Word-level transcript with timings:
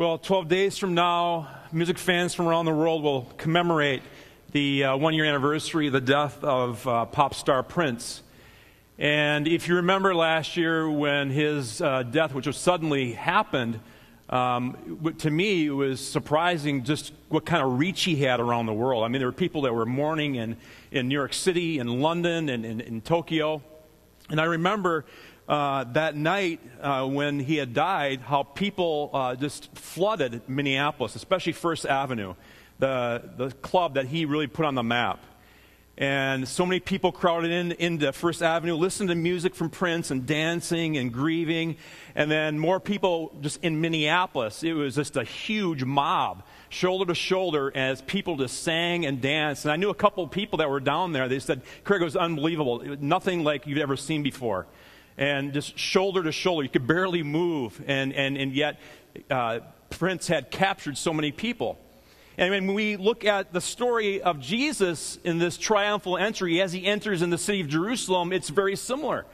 Well, 0.00 0.16
12 0.16 0.48
days 0.48 0.78
from 0.78 0.94
now, 0.94 1.46
music 1.72 1.98
fans 1.98 2.32
from 2.32 2.48
around 2.48 2.64
the 2.64 2.72
world 2.72 3.02
will 3.02 3.28
commemorate 3.36 4.00
the 4.50 4.84
uh, 4.84 4.96
one 4.96 5.12
year 5.12 5.26
anniversary 5.26 5.88
of 5.88 5.92
the 5.92 6.00
death 6.00 6.42
of 6.42 6.88
uh, 6.88 7.04
pop 7.04 7.34
star 7.34 7.62
Prince. 7.62 8.22
And 8.98 9.46
if 9.46 9.68
you 9.68 9.74
remember 9.74 10.14
last 10.14 10.56
year 10.56 10.88
when 10.90 11.28
his 11.28 11.82
uh, 11.82 12.04
death, 12.04 12.32
which 12.32 12.46
was 12.46 12.56
suddenly 12.56 13.12
happened, 13.12 13.78
um, 14.30 15.12
to 15.18 15.30
me 15.30 15.66
it 15.66 15.68
was 15.68 16.00
surprising 16.00 16.82
just 16.84 17.12
what 17.28 17.44
kind 17.44 17.62
of 17.62 17.78
reach 17.78 18.04
he 18.04 18.16
had 18.16 18.40
around 18.40 18.64
the 18.64 18.72
world. 18.72 19.04
I 19.04 19.08
mean, 19.08 19.20
there 19.20 19.28
were 19.28 19.32
people 19.32 19.60
that 19.62 19.74
were 19.74 19.84
mourning 19.84 20.36
in, 20.36 20.56
in 20.90 21.08
New 21.08 21.14
York 21.14 21.34
City, 21.34 21.78
in 21.78 22.00
London, 22.00 22.48
and 22.48 22.64
in, 22.64 22.80
in 22.80 23.02
Tokyo. 23.02 23.60
And 24.30 24.40
I 24.40 24.44
remember 24.44 25.04
uh, 25.50 25.82
that 25.82 26.14
night 26.14 26.60
uh, 26.80 27.04
when 27.04 27.40
he 27.40 27.56
had 27.56 27.74
died, 27.74 28.20
how 28.20 28.44
people 28.44 29.10
uh, 29.12 29.34
just 29.34 29.76
flooded 29.76 30.48
Minneapolis, 30.48 31.16
especially 31.16 31.52
First 31.52 31.84
Avenue, 31.84 32.34
the, 32.78 33.28
the 33.36 33.50
club 33.50 33.94
that 33.94 34.06
he 34.06 34.26
really 34.26 34.46
put 34.46 34.64
on 34.64 34.76
the 34.76 34.84
map. 34.84 35.18
And 35.98 36.46
so 36.46 36.64
many 36.64 36.78
people 36.78 37.10
crowded 37.10 37.50
in 37.50 37.72
into 37.72 38.12
First 38.12 38.42
Avenue, 38.42 38.74
listening 38.74 39.08
to 39.08 39.16
music 39.16 39.56
from 39.56 39.70
Prince 39.70 40.12
and 40.12 40.24
dancing 40.24 40.96
and 40.96 41.12
grieving. 41.12 41.76
And 42.14 42.30
then 42.30 42.56
more 42.56 42.78
people 42.78 43.36
just 43.40 43.62
in 43.64 43.80
Minneapolis. 43.80 44.62
It 44.62 44.72
was 44.74 44.94
just 44.94 45.16
a 45.16 45.24
huge 45.24 45.82
mob, 45.82 46.44
shoulder 46.68 47.06
to 47.06 47.14
shoulder, 47.14 47.72
as 47.74 48.02
people 48.02 48.36
just 48.36 48.62
sang 48.62 49.04
and 49.04 49.20
danced. 49.20 49.64
And 49.64 49.72
I 49.72 49.76
knew 49.76 49.90
a 49.90 49.94
couple 49.94 50.22
of 50.22 50.30
people 50.30 50.58
that 50.58 50.70
were 50.70 50.80
down 50.80 51.10
there. 51.12 51.28
They 51.28 51.40
said, 51.40 51.62
Craig, 51.82 52.00
it 52.00 52.04
was 52.04 52.16
unbelievable. 52.16 52.82
It 52.82 52.88
was 52.88 53.00
nothing 53.00 53.42
like 53.42 53.66
you've 53.66 53.78
ever 53.78 53.96
seen 53.96 54.22
before 54.22 54.68
and 55.20 55.52
just 55.52 55.78
shoulder 55.78 56.22
to 56.22 56.32
shoulder. 56.32 56.64
You 56.64 56.70
could 56.70 56.86
barely 56.86 57.22
move, 57.22 57.80
and, 57.86 58.12
and, 58.14 58.36
and 58.38 58.52
yet 58.52 58.80
uh, 59.30 59.60
Prince 59.90 60.26
had 60.26 60.50
captured 60.50 60.96
so 60.96 61.12
many 61.12 61.30
people. 61.30 61.78
And 62.38 62.50
when 62.50 62.72
we 62.72 62.96
look 62.96 63.26
at 63.26 63.52
the 63.52 63.60
story 63.60 64.22
of 64.22 64.40
Jesus 64.40 65.18
in 65.22 65.38
this 65.38 65.58
triumphal 65.58 66.16
entry 66.16 66.62
as 66.62 66.72
he 66.72 66.86
enters 66.86 67.20
in 67.20 67.28
the 67.28 67.36
city 67.36 67.60
of 67.60 67.68
Jerusalem, 67.68 68.32
it's 68.32 68.48
very 68.48 68.76
similar. 68.76 69.26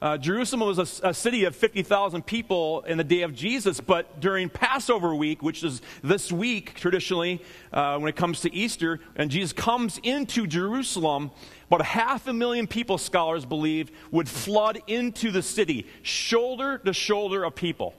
Uh, 0.00 0.16
Jerusalem 0.16 0.62
was 0.62 0.78
a, 1.02 1.08
a, 1.08 1.12
city 1.12 1.44
of 1.44 1.54
50,000 1.54 2.24
people 2.24 2.80
in 2.84 2.96
the 2.96 3.04
day 3.04 3.20
of 3.20 3.34
Jesus, 3.34 3.80
but 3.80 4.18
during 4.18 4.48
Passover 4.48 5.14
week, 5.14 5.42
which 5.42 5.62
is 5.62 5.82
this 6.02 6.32
week 6.32 6.72
traditionally 6.72 7.42
uh, 7.70 7.98
when 7.98 8.08
it 8.08 8.16
comes 8.16 8.40
to 8.40 8.54
Easter, 8.54 9.00
and 9.14 9.30
Jesus 9.30 9.52
comes 9.52 10.00
into 10.02 10.46
Jerusalem, 10.46 11.30
about 11.70 11.82
a 11.82 11.84
half 11.84 12.26
a 12.26 12.32
million 12.32 12.66
people, 12.66 12.98
scholars 12.98 13.44
believe, 13.44 13.92
would 14.10 14.28
flood 14.28 14.80
into 14.88 15.30
the 15.30 15.40
city, 15.40 15.86
shoulder 16.02 16.78
to 16.78 16.92
shoulder 16.92 17.44
of 17.44 17.54
people, 17.54 17.94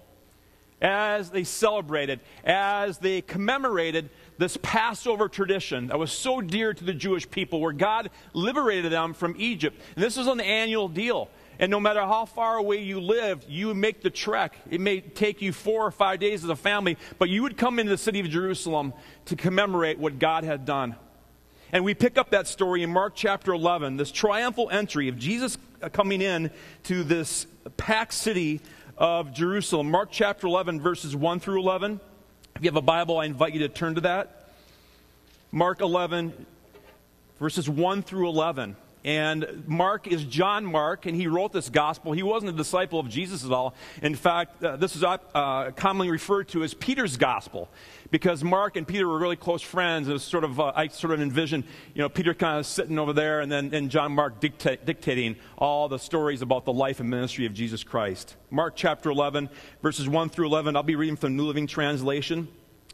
as 0.81 1.29
they 1.29 1.45
celebrated, 1.45 2.19
as 2.43 2.97
they 2.97 3.21
commemorated 3.21 4.09
this 4.37 4.57
Passover 4.61 5.29
tradition 5.29 5.87
that 5.87 5.97
was 5.97 6.11
so 6.11 6.41
dear 6.41 6.73
to 6.73 6.83
the 6.83 6.93
Jewish 6.93 7.29
people, 7.29 7.61
where 7.61 7.71
God 7.71 8.09
liberated 8.33 8.91
them 8.91 9.13
from 9.13 9.35
Egypt. 9.37 9.79
And 9.95 10.03
this 10.03 10.17
was 10.17 10.27
an 10.27 10.41
annual 10.41 10.89
deal. 10.89 11.29
And 11.57 11.71
no 11.71 11.79
matter 11.79 12.01
how 12.01 12.25
far 12.25 12.57
away 12.57 12.81
you 12.81 12.99
lived, 12.99 13.45
you 13.47 13.67
would 13.67 13.77
make 13.77 14.01
the 14.01 14.09
trek. 14.09 14.57
It 14.69 14.81
may 14.81 14.99
take 14.99 15.41
you 15.41 15.53
four 15.53 15.85
or 15.85 15.91
five 15.91 16.19
days 16.19 16.43
as 16.43 16.49
a 16.49 16.55
family, 16.57 16.97
but 17.19 17.29
you 17.29 17.43
would 17.43 17.55
come 17.55 17.79
into 17.79 17.91
the 17.91 17.97
city 17.97 18.19
of 18.19 18.27
Jerusalem 18.29 18.93
to 19.25 19.37
commemorate 19.37 19.97
what 19.97 20.19
God 20.19 20.43
had 20.43 20.65
done. 20.65 20.97
And 21.73 21.85
we 21.85 21.93
pick 21.93 22.17
up 22.17 22.31
that 22.31 22.47
story 22.47 22.83
in 22.83 22.89
Mark 22.89 23.13
chapter 23.15 23.53
11, 23.53 23.95
this 23.95 24.11
triumphal 24.11 24.69
entry 24.69 25.07
of 25.07 25.17
Jesus 25.17 25.57
uh, 25.81 25.87
coming 25.87 26.21
in 26.21 26.51
to 26.83 27.05
this 27.05 27.47
packed 27.77 28.13
city 28.13 28.59
of 28.97 29.33
Jerusalem. 29.33 29.89
Mark 29.89 30.09
chapter 30.11 30.47
11, 30.47 30.81
verses 30.81 31.15
1 31.15 31.39
through 31.39 31.61
11. 31.61 32.01
If 32.57 32.63
you 32.63 32.67
have 32.67 32.75
a 32.75 32.81
Bible, 32.81 33.19
I 33.19 33.25
invite 33.25 33.53
you 33.53 33.59
to 33.59 33.69
turn 33.69 33.95
to 33.95 34.01
that. 34.01 34.49
Mark 35.53 35.79
11, 35.79 36.45
verses 37.39 37.69
1 37.69 38.03
through 38.03 38.27
11. 38.27 38.75
And 39.03 39.63
Mark 39.67 40.05
is 40.07 40.23
John 40.23 40.63
Mark, 40.63 41.07
and 41.07 41.15
he 41.15 41.25
wrote 41.25 41.51
this 41.51 41.69
gospel. 41.69 42.11
He 42.11 42.21
wasn't 42.21 42.51
a 42.51 42.55
disciple 42.55 42.99
of 42.99 43.09
Jesus 43.09 43.43
at 43.43 43.51
all. 43.51 43.73
In 44.03 44.13
fact, 44.13 44.63
uh, 44.63 44.75
this 44.75 44.95
is 44.95 45.03
uh, 45.03 45.71
commonly 45.75 46.11
referred 46.11 46.49
to 46.49 46.63
as 46.63 46.75
Peter's 46.75 47.17
gospel, 47.17 47.67
because 48.11 48.43
Mark 48.43 48.75
and 48.75 48.87
Peter 48.87 49.07
were 49.07 49.17
really 49.17 49.35
close 49.35 49.63
friends. 49.63 50.07
It 50.07 50.13
was 50.13 50.23
sort 50.23 50.43
of, 50.43 50.59
uh, 50.59 50.73
I 50.75 50.87
sort 50.89 51.13
of 51.13 51.21
envision, 51.21 51.63
you 51.95 52.01
know, 52.03 52.09
Peter 52.09 52.35
kind 52.35 52.59
of 52.59 52.67
sitting 52.67 52.99
over 52.99 53.11
there, 53.11 53.41
and 53.41 53.51
then 53.51 53.73
and 53.73 53.89
John 53.89 54.11
Mark 54.11 54.39
dicta- 54.39 54.77
dictating 54.77 55.35
all 55.57 55.89
the 55.89 55.99
stories 55.99 56.43
about 56.43 56.65
the 56.65 56.73
life 56.73 56.99
and 56.99 57.09
ministry 57.09 57.47
of 57.47 57.53
Jesus 57.55 57.83
Christ. 57.83 58.35
Mark 58.51 58.75
chapter 58.75 59.09
11, 59.09 59.49
verses 59.81 60.07
1 60.07 60.29
through 60.29 60.45
11. 60.45 60.75
I'll 60.75 60.83
be 60.83 60.95
reading 60.95 61.15
from 61.15 61.35
the 61.35 61.41
New 61.41 61.47
Living 61.47 61.65
Translation, 61.65 62.47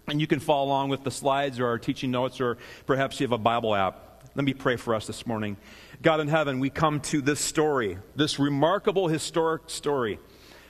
and 0.08 0.22
you 0.22 0.28
can 0.28 0.40
follow 0.40 0.68
along 0.68 0.88
with 0.88 1.04
the 1.04 1.12
slides 1.12 1.60
or 1.60 1.68
our 1.68 1.78
teaching 1.78 2.12
notes, 2.12 2.40
or 2.40 2.58
perhaps 2.86 3.20
you 3.20 3.26
have 3.26 3.34
a 3.34 3.38
Bible 3.38 3.76
app. 3.76 4.06
Let 4.36 4.46
me 4.46 4.54
pray 4.54 4.76
for 4.76 4.94
us 4.94 5.08
this 5.08 5.26
morning. 5.26 5.58
God 6.02 6.20
in 6.20 6.28
heaven, 6.28 6.60
we 6.60 6.70
come 6.70 7.00
to 7.02 7.22
this 7.22 7.40
story, 7.40 7.98
this 8.16 8.38
remarkable 8.38 9.08
historic 9.08 9.64
story 9.70 10.20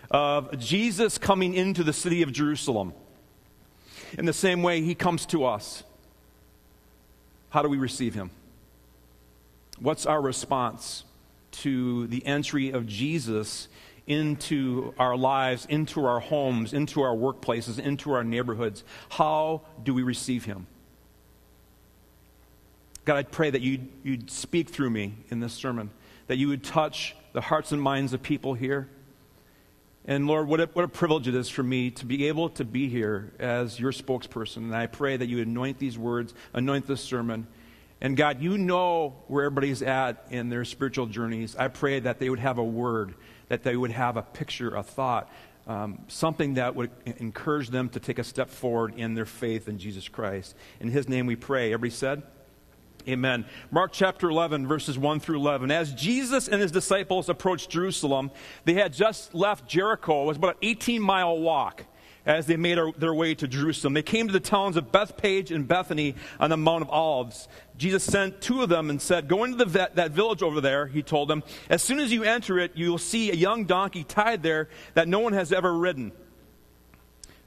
of 0.09 0.57
Jesus 0.57 1.17
coming 1.17 1.53
into 1.53 1.83
the 1.83 1.91
city 1.91 2.21
of 2.21 2.31
Jerusalem. 2.31 2.93
In 4.17 4.25
the 4.25 4.33
same 4.33 4.63
way, 4.63 4.81
he 4.81 4.95
comes 4.95 5.25
to 5.27 5.45
us. 5.45 5.83
How 7.49 7.61
do 7.61 7.67
we 7.67 7.77
receive 7.77 8.13
him? 8.13 8.31
What's 9.79 10.05
our 10.05 10.21
response 10.21 11.03
to 11.51 12.07
the 12.07 12.25
entry 12.25 12.71
of 12.71 12.88
Jesus 12.88 13.67
into 14.05 14.94
our 14.97 15.17
lives, 15.17 15.65
into 15.69 16.05
our 16.05 16.21
homes, 16.21 16.73
into 16.73 17.01
our 17.01 17.15
workplaces, 17.15 17.79
into 17.79 18.13
our 18.13 18.23
neighborhoods? 18.23 18.85
How 19.09 19.63
do 19.83 19.94
we 19.94 20.03
receive 20.03 20.45
him? 20.45 20.67
God, 23.07 23.16
I 23.16 23.23
pray 23.23 23.50
that 23.50 23.62
you'd, 23.62 23.88
you'd 24.03 24.29
speak 24.29 24.68
through 24.68 24.90
me 24.90 25.13
in 25.29 25.40
this 25.40 25.53
sermon, 25.53 25.91
that 26.28 26.35
you 26.35 26.50
would 26.50 26.62
touch 26.62 27.16
the 27.31 27.40
hearts 27.40 27.72
and 27.72 27.81
minds 27.81 28.12
of 28.12 28.22
people 28.22 28.53
here. 28.53 28.90
And 30.03 30.28
Lord, 30.28 30.50
what 30.50 30.59
a, 30.59 30.66
what 30.73 30.84
a 30.84 30.90
privilege 30.90 31.25
it 31.25 31.34
is 31.34 31.47
for 31.47 31.63
me 31.63 31.90
to 31.91 32.06
be 32.06 32.28
able 32.28 32.50
to 32.50 32.66
be 32.66 32.90
here 32.90 33.31
as 33.40 33.79
your 33.79 33.94
spokesperson. 33.94 34.57
And 34.57 34.75
I 34.75 34.88
pray 34.88 35.16
that 35.16 35.28
you 35.28 35.41
anoint 35.41 35.79
these 35.79 35.97
words, 35.97 36.34
anoint 36.51 36.85
this 36.85 37.00
sermon. 37.00 37.47
And 38.01 38.18
God, 38.18 38.41
you 38.41 38.57
know 38.57 39.16
where 39.28 39.45
everybody's 39.45 39.81
at 39.81 40.28
in 40.29 40.50
their 40.50 40.66
spiritual 40.66 41.06
journeys. 41.06 41.56
I 41.56 41.69
pray 41.69 42.01
that 42.01 42.19
they 42.19 42.29
would 42.29 42.39
have 42.39 42.57
a 42.57 42.63
word, 42.63 43.16
that 43.47 43.63
they 43.63 43.78
would 43.78 43.91
have 43.91 44.18
a 44.18 44.22
picture, 44.22 44.75
a 44.75 44.84
thought, 44.84 45.31
um, 45.66 46.00
something 46.09 46.56
that 46.56 46.75
would 46.75 46.91
encourage 47.06 47.69
them 47.69 47.88
to 47.88 48.01
take 48.01 48.19
a 48.19 48.25
step 48.25 48.50
forward 48.50 48.95
in 48.97 49.13
their 49.13 49.25
faith 49.25 49.69
in 49.69 49.79
Jesus 49.79 50.09
Christ. 50.09 50.56
In 50.81 50.89
his 50.89 51.07
name 51.07 51.25
we 51.25 51.38
pray. 51.38 51.72
Everybody 51.72 51.91
said? 51.91 52.24
Amen. 53.07 53.45
Mark 53.72 53.94
chapter 53.94 54.29
11, 54.29 54.68
verses 54.68 54.97
1 54.97 55.22
through 55.22 55.38
11. 55.38 55.72
As 55.72 55.94
Jesus 55.94 56.50
and 56.50 56.62
his 56.62 56.73
disciples 56.73 57.29
approached 57.29 57.69
Jerusalem, 57.69 58.31
they 58.66 58.73
had 58.73 58.91
just 58.91 59.34
left 59.34 59.66
Jericho. 59.66 60.23
It 60.23 60.25
was 60.25 60.38
about 60.38 60.56
an 60.56 60.57
18 60.63 61.01
mile 61.01 61.40
walk 61.40 61.85
as 62.25 62.47
they 62.47 62.57
made 62.57 62.78
their 62.97 63.13
way 63.13 63.34
to 63.35 63.47
Jerusalem. 63.47 63.94
They 63.94 64.01
came 64.01 64.28
to 64.28 64.34
the 64.34 64.41
towns 64.41 64.75
of 64.75 64.91
Bethphage 64.91 65.51
and 65.51 65.66
Bethany 65.66 66.16
on 66.38 66.50
the 66.50 66.57
Mount 66.57 66.81
of 66.81 66.90
Olives. 66.90 67.47
Jesus 67.78 68.03
sent 68.03 68.41
two 68.41 68.62
of 68.62 68.68
them 68.68 68.90
and 68.90 69.01
said, 69.01 69.29
Go 69.29 69.45
into 69.45 69.63
the, 69.63 69.89
that 69.94 70.12
village 70.12 70.44
over 70.44 70.59
there, 70.59 70.88
he 70.88 71.01
told 71.01 71.29
them. 71.29 71.44
As 71.69 71.81
soon 71.81 72.00
as 72.00 72.12
you 72.12 72.24
enter 72.24 72.59
it, 72.59 72.74
you 72.75 72.91
will 72.91 72.97
see 72.97 73.31
a 73.31 73.35
young 73.35 73.63
donkey 73.63 74.03
tied 74.03 74.44
there 74.44 74.68
that 74.95 75.07
no 75.07 75.19
one 75.19 75.31
has 75.31 75.53
ever 75.53 75.74
ridden. 75.74 76.12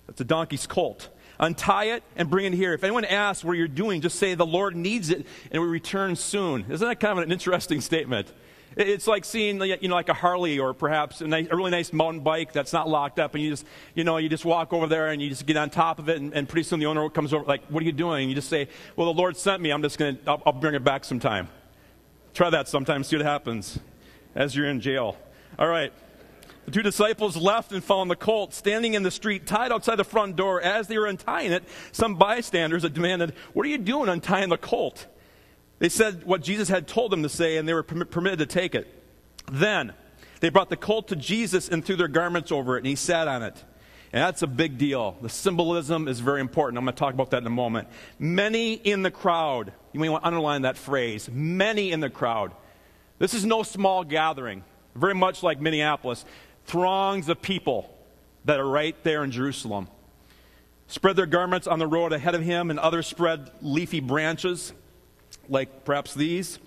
That's 0.06 0.22
a 0.22 0.24
donkey's 0.24 0.66
colt 0.66 1.10
untie 1.40 1.86
it 1.86 2.04
and 2.14 2.30
bring 2.30 2.44
it 2.44 2.52
here. 2.52 2.74
If 2.74 2.84
anyone 2.84 3.04
asks 3.04 3.42
what 3.42 3.54
you're 3.54 3.66
doing, 3.66 4.00
just 4.00 4.18
say 4.18 4.34
the 4.34 4.46
Lord 4.46 4.76
needs 4.76 5.10
it 5.10 5.26
and 5.50 5.60
we 5.60 5.68
return 5.68 6.14
soon. 6.14 6.66
Isn't 6.68 6.86
that 6.86 7.00
kind 7.00 7.18
of 7.18 7.24
an 7.24 7.32
interesting 7.32 7.80
statement? 7.80 8.32
It's 8.76 9.08
like 9.08 9.24
seeing, 9.24 9.60
you 9.60 9.88
know, 9.88 9.96
like 9.96 10.08
a 10.08 10.14
Harley 10.14 10.60
or 10.60 10.72
perhaps 10.72 11.20
a, 11.20 11.26
nice, 11.26 11.48
a, 11.50 11.56
really 11.56 11.72
nice 11.72 11.92
mountain 11.92 12.22
bike 12.22 12.52
that's 12.52 12.72
not 12.72 12.88
locked 12.88 13.18
up, 13.18 13.34
and 13.34 13.42
you 13.42 13.50
just, 13.50 13.66
you 13.96 14.04
know, 14.04 14.18
you 14.18 14.28
just 14.28 14.44
walk 14.44 14.72
over 14.72 14.86
there 14.86 15.08
and 15.08 15.20
you 15.20 15.28
just 15.28 15.44
get 15.44 15.56
on 15.56 15.70
top 15.70 15.98
of 15.98 16.08
it, 16.08 16.18
and, 16.18 16.32
and 16.34 16.48
pretty 16.48 16.62
soon 16.62 16.78
the 16.78 16.86
owner 16.86 17.10
comes 17.10 17.34
over, 17.34 17.44
like, 17.44 17.64
"What 17.66 17.82
are 17.82 17.86
you 17.86 17.90
doing?" 17.90 18.28
You 18.28 18.36
just 18.36 18.48
say, 18.48 18.68
"Well, 18.94 19.12
the 19.12 19.18
Lord 19.18 19.36
sent 19.36 19.60
me. 19.60 19.70
I'm 19.70 19.82
just 19.82 19.98
gonna, 19.98 20.18
I'll, 20.24 20.40
I'll 20.46 20.52
bring 20.52 20.76
it 20.76 20.84
back 20.84 21.04
sometime." 21.04 21.48
Try 22.32 22.48
that 22.50 22.68
sometime. 22.68 23.02
See 23.02 23.16
what 23.16 23.26
happens 23.26 23.80
as 24.36 24.54
you're 24.54 24.68
in 24.68 24.80
jail. 24.80 25.16
All 25.58 25.66
right. 25.66 25.92
The 26.70 26.76
two 26.76 26.82
disciples 26.84 27.36
left 27.36 27.72
and 27.72 27.82
found 27.82 28.12
the 28.12 28.16
colt 28.16 28.54
standing 28.54 28.94
in 28.94 29.02
the 29.02 29.10
street, 29.10 29.44
tied 29.44 29.72
outside 29.72 29.96
the 29.96 30.04
front 30.04 30.36
door. 30.36 30.60
As 30.60 30.86
they 30.86 30.98
were 30.98 31.06
untying 31.06 31.50
it, 31.50 31.64
some 31.90 32.14
bystanders 32.14 32.84
had 32.84 32.94
demanded, 32.94 33.34
What 33.54 33.66
are 33.66 33.68
you 33.68 33.76
doing 33.76 34.08
untying 34.08 34.50
the 34.50 34.56
colt? 34.56 35.08
They 35.80 35.88
said 35.88 36.22
what 36.22 36.44
Jesus 36.44 36.68
had 36.68 36.86
told 36.86 37.10
them 37.10 37.24
to 37.24 37.28
say, 37.28 37.56
and 37.56 37.68
they 37.68 37.74
were 37.74 37.82
permitted 37.82 38.38
to 38.38 38.46
take 38.46 38.76
it. 38.76 38.86
Then 39.50 39.94
they 40.38 40.48
brought 40.48 40.70
the 40.70 40.76
colt 40.76 41.08
to 41.08 41.16
Jesus 41.16 41.68
and 41.68 41.84
threw 41.84 41.96
their 41.96 42.06
garments 42.06 42.52
over 42.52 42.76
it, 42.76 42.80
and 42.80 42.86
he 42.86 42.94
sat 42.94 43.26
on 43.26 43.42
it. 43.42 43.64
And 44.12 44.22
that's 44.22 44.42
a 44.42 44.46
big 44.46 44.78
deal. 44.78 45.16
The 45.20 45.28
symbolism 45.28 46.06
is 46.06 46.20
very 46.20 46.40
important. 46.40 46.78
I'm 46.78 46.84
going 46.84 46.94
to 46.94 47.00
talk 47.00 47.14
about 47.14 47.32
that 47.32 47.38
in 47.38 47.48
a 47.48 47.50
moment. 47.50 47.88
Many 48.20 48.74
in 48.74 49.02
the 49.02 49.10
crowd, 49.10 49.72
you 49.92 49.98
may 49.98 50.08
want 50.08 50.22
to 50.22 50.28
underline 50.28 50.62
that 50.62 50.76
phrase, 50.76 51.28
many 51.32 51.90
in 51.90 51.98
the 51.98 52.10
crowd. 52.10 52.52
This 53.18 53.34
is 53.34 53.44
no 53.44 53.64
small 53.64 54.04
gathering, 54.04 54.62
very 54.94 55.14
much 55.16 55.42
like 55.42 55.60
Minneapolis 55.60 56.24
throngs 56.64 57.28
of 57.28 57.42
people 57.42 57.94
that 58.44 58.58
are 58.60 58.68
right 58.68 58.96
there 59.04 59.24
in 59.24 59.30
Jerusalem. 59.30 59.88
spread 60.86 61.14
their 61.14 61.26
garments 61.26 61.66
on 61.68 61.78
the 61.78 61.86
road 61.86 62.12
ahead 62.12 62.34
of 62.34 62.42
him, 62.42 62.70
and 62.70 62.78
others 62.78 63.06
spread 63.06 63.50
leafy 63.62 64.00
branches, 64.00 64.72
like 65.48 65.84
perhaps 65.84 66.14
these. 66.14 66.58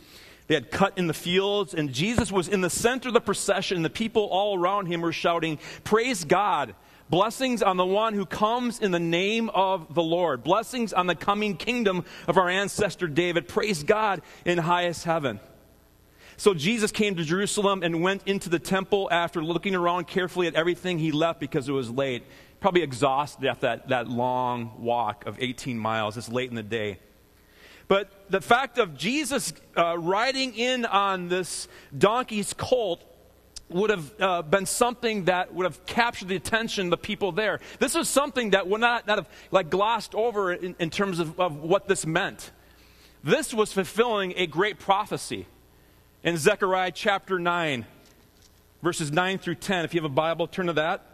They 0.48 0.56
had 0.56 0.72
cut 0.72 0.98
in 0.98 1.08
the 1.08 1.14
fields, 1.14 1.74
and 1.74 1.92
Jesus 1.92 2.32
was 2.32 2.48
in 2.48 2.62
the 2.62 2.70
center 2.70 3.10
of 3.10 3.14
the 3.14 3.22
procession. 3.22 3.82
The 3.82 3.90
people 3.90 4.24
all 4.24 4.58
around 4.58 4.88
him 4.88 5.02
were 5.02 5.12
shouting, 5.12 5.60
Praise 5.84 6.24
God! 6.24 6.76
Blessings 7.10 7.62
on 7.62 7.78
the 7.78 7.86
one 7.86 8.14
who 8.14 8.26
comes 8.26 8.80
in 8.80 8.92
the 8.92 9.00
name 9.00 9.50
of 9.50 9.94
the 9.94 10.02
Lord. 10.02 10.44
Blessings 10.44 10.94
on 10.94 11.06
the 11.06 11.16
coming 11.16 11.58
kingdom 11.58 12.06
of 12.28 12.38
our 12.38 12.50
ancestor 12.50 13.08
David. 13.08 13.48
Praise 13.48 13.84
God 13.84 14.22
in 14.46 14.58
highest 14.58 15.04
heaven. 15.04 15.40
So 16.38 16.54
Jesus 16.54 16.92
came 16.92 17.16
to 17.16 17.24
Jerusalem 17.24 17.84
and 17.84 18.02
went 18.02 18.24
into 18.26 18.50
the 18.50 18.60
temple 18.60 19.08
after 19.12 19.44
looking 19.44 19.76
around 19.76 20.08
carefully 20.08 20.48
at 20.48 20.56
everything. 20.56 21.00
He 21.00 21.12
left 21.12 21.40
because 21.40 21.70
it 21.70 21.72
was 21.72 21.90
late. 21.90 22.24
Probably 22.60 22.82
exhausted 22.82 23.46
after 23.46 23.68
that, 23.68 23.90
that 23.90 24.08
long 24.08 24.74
walk 24.80 25.26
of 25.26 25.38
18 25.40 25.78
miles. 25.78 26.18
It's 26.18 26.30
late 26.30 26.50
in 26.50 26.56
the 26.56 26.64
day. 26.64 27.00
But 27.88 28.26
the 28.30 28.42
fact 28.42 28.78
of 28.78 28.98
Jesus 28.98 29.54
uh, 29.78 29.98
riding 29.98 30.56
in 30.56 30.86
on 30.86 31.28
this 31.28 31.68
donkey's 31.96 32.54
colt 32.54 33.04
would 33.70 33.90
have 33.90 34.14
uh, 34.22 34.42
been 34.42 34.66
something 34.66 35.26
that 35.26 35.54
would 35.54 35.66
have 35.66 35.86
captured 35.86 36.28
the 36.28 36.36
attention 36.36 36.88
of 36.88 36.92
the 36.92 36.98
people 36.98 37.32
there. 37.32 37.60
This 37.80 37.96
was 37.96 38.08
something 38.08 38.52
that 38.52 38.68
would 38.68 38.82
not, 38.82 39.08
not 39.08 39.18
have 39.18 39.30
like 39.52 39.70
glossed 39.70 40.16
over 40.16 40.54
in, 40.54 40.76
in 40.80 40.90
terms 40.90 41.20
of, 41.20 41.40
of 41.40 41.58
what 41.58 41.88
this 41.88 42.06
meant. 42.06 42.52
This 43.24 43.54
was 43.54 43.74
fulfilling 43.74 44.34
a 44.36 44.48
great 44.48 44.80
prophecy 44.80 45.48
in 46.24 46.38
Zechariah 46.38 46.92
chapter 46.92 47.38
9, 47.38 47.86
verses 48.82 49.12
9 49.12 49.38
through 49.38 49.56
10. 49.56 49.86
If 49.86 49.94
you 49.94 50.02
have 50.02 50.10
a 50.10 50.14
Bible, 50.14 50.48
turn 50.48 50.68
to 50.68 50.74
that. 50.74 51.06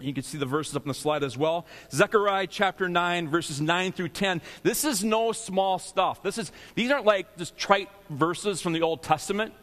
You 0.00 0.12
can 0.12 0.24
see 0.24 0.36
the 0.36 0.46
verses 0.46 0.74
up 0.74 0.82
on 0.82 0.88
the 0.88 0.94
slide 0.94 1.22
as 1.22 1.38
well. 1.38 1.64
Zechariah 1.92 2.48
chapter 2.48 2.88
9, 2.88 3.28
verses 3.28 3.60
9 3.60 3.92
through 3.92 4.08
10. 4.08 4.42
This 4.64 4.84
is 4.84 5.04
no 5.04 5.30
small 5.30 5.78
stuff. 5.78 6.22
This 6.24 6.38
is, 6.38 6.50
these 6.74 6.90
aren't 6.90 7.06
like 7.06 7.36
just 7.36 7.56
trite 7.56 7.88
verses 8.10 8.60
from 8.60 8.72
the 8.72 8.82
Old 8.82 9.04
Testament. 9.04 9.54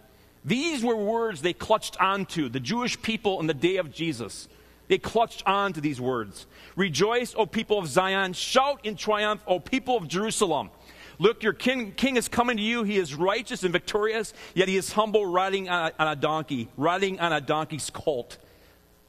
These 0.46 0.84
were 0.84 0.96
words 0.96 1.42
they 1.42 1.52
clutched 1.52 2.00
onto, 2.00 2.48
the 2.48 2.62
Jewish 2.62 3.02
people 3.02 3.42
in 3.42 3.48
the 3.48 3.54
day 3.54 3.76
of 3.78 3.92
Jesus. 3.92 4.48
They 4.88 4.98
clutched 4.98 5.44
on 5.46 5.74
to 5.74 5.82
these 5.82 6.00
words. 6.00 6.48
Rejoice, 6.78 7.36
O 7.38 7.46
people 7.46 7.78
of 7.78 7.88
Zion. 7.88 8.32
Shout 8.32 8.86
in 8.86 8.96
triumph, 8.96 9.44
O 9.46 9.60
people 9.60 9.98
of 9.98 10.08
Jerusalem. 10.08 10.72
Look, 11.20 11.44
your 11.44 11.54
king, 11.54 11.92
king 11.92 12.16
is 12.16 12.28
coming 12.28 12.58
to 12.58 12.64
you. 12.64 12.84
He 12.84 12.98
is 12.98 13.14
righteous 13.14 13.64
and 13.64 13.72
victorious, 13.72 14.34
yet 14.56 14.68
he 14.68 14.78
is 14.78 14.94
humble, 14.94 15.26
riding 15.26 15.70
on 15.70 15.92
a, 15.92 16.02
on 16.02 16.08
a 16.08 16.16
donkey, 16.16 16.70
riding 16.78 17.20
on 17.20 17.34
a 17.34 17.42
donkey's 17.42 17.90
colt. 17.90 18.38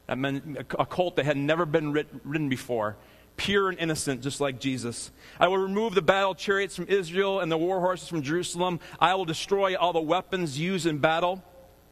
That 0.07 0.19
meant 0.19 0.59
a 0.59 0.85
colt 0.85 1.17
that 1.17 1.25
had 1.25 1.37
never 1.37 1.65
been 1.65 1.93
ridden 1.93 2.49
before 2.49 2.97
pure 3.41 3.71
and 3.71 3.79
innocent, 3.79 4.21
just 4.21 4.39
like 4.39 4.61
Jesus. 4.61 5.11
I 5.39 5.49
will 5.49 5.57
remove 5.57 5.95
the 5.95 6.03
battle 6.03 6.35
chariots 6.35 6.77
from 6.77 6.87
Israel 6.89 7.41
and 7.41 7.51
the 7.51 7.57
war 7.57 7.81
horses 7.81 8.07
from 8.07 8.21
Jerusalem. 8.21 8.81
I 8.99 9.15
will 9.15 9.25
destroy 9.25 9.77
all 9.77 9.95
the 9.95 10.01
weapons 10.01 10.59
used 10.59 10.85
in 10.85 10.99
battle, 10.99 11.43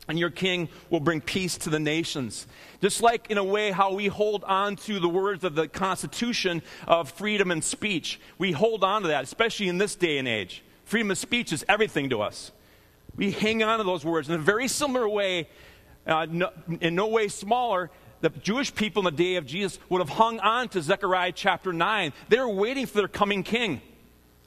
and 0.08 0.18
your 0.18 0.30
king 0.30 0.68
will 0.90 1.00
bring 1.00 1.20
peace 1.20 1.56
to 1.58 1.70
the 1.70 1.78
nations. 1.78 2.46
Just 2.80 3.02
like, 3.02 3.30
in 3.30 3.38
a 3.38 3.44
way, 3.44 3.70
how 3.70 3.92
we 3.92 4.06
hold 4.06 4.42
on 4.44 4.76
to 4.76 4.98
the 4.98 5.08
words 5.08 5.44
of 5.44 5.54
the 5.54 5.68
Constitution 5.68 6.62
of 6.86 7.10
freedom 7.10 7.50
and 7.50 7.62
speech. 7.62 8.20
We 8.38 8.52
hold 8.52 8.82
on 8.82 9.02
to 9.02 9.08
that, 9.08 9.24
especially 9.24 9.68
in 9.68 9.78
this 9.78 9.94
day 9.94 10.18
and 10.18 10.26
age. 10.26 10.64
Freedom 10.84 11.10
of 11.10 11.18
speech 11.18 11.52
is 11.52 11.64
everything 11.68 12.10
to 12.10 12.22
us. 12.22 12.50
We 13.14 13.30
hang 13.32 13.62
on 13.62 13.78
to 13.78 13.84
those 13.84 14.04
words 14.04 14.28
in 14.28 14.34
a 14.34 14.38
very 14.38 14.68
similar 14.68 15.08
way, 15.08 15.48
uh, 16.06 16.26
no, 16.30 16.50
in 16.80 16.94
no 16.94 17.08
way 17.08 17.28
smaller 17.28 17.90
the 18.20 18.30
Jewish 18.30 18.74
people 18.74 19.06
in 19.06 19.14
the 19.14 19.22
day 19.22 19.36
of 19.36 19.46
Jesus 19.46 19.78
would 19.88 20.00
have 20.00 20.08
hung 20.08 20.40
on 20.40 20.68
to 20.70 20.82
Zechariah 20.82 21.32
chapter 21.32 21.72
9. 21.72 22.12
They 22.28 22.38
were 22.38 22.48
waiting 22.48 22.86
for 22.86 22.98
their 22.98 23.08
coming 23.08 23.42
king. 23.42 23.80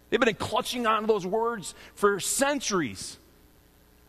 They've 0.10 0.20
been 0.20 0.36
clutching 0.36 0.86
on 0.86 1.02
to 1.02 1.08
those 1.08 1.26
words 1.26 1.74
for 1.96 2.20
centuries. 2.20 3.18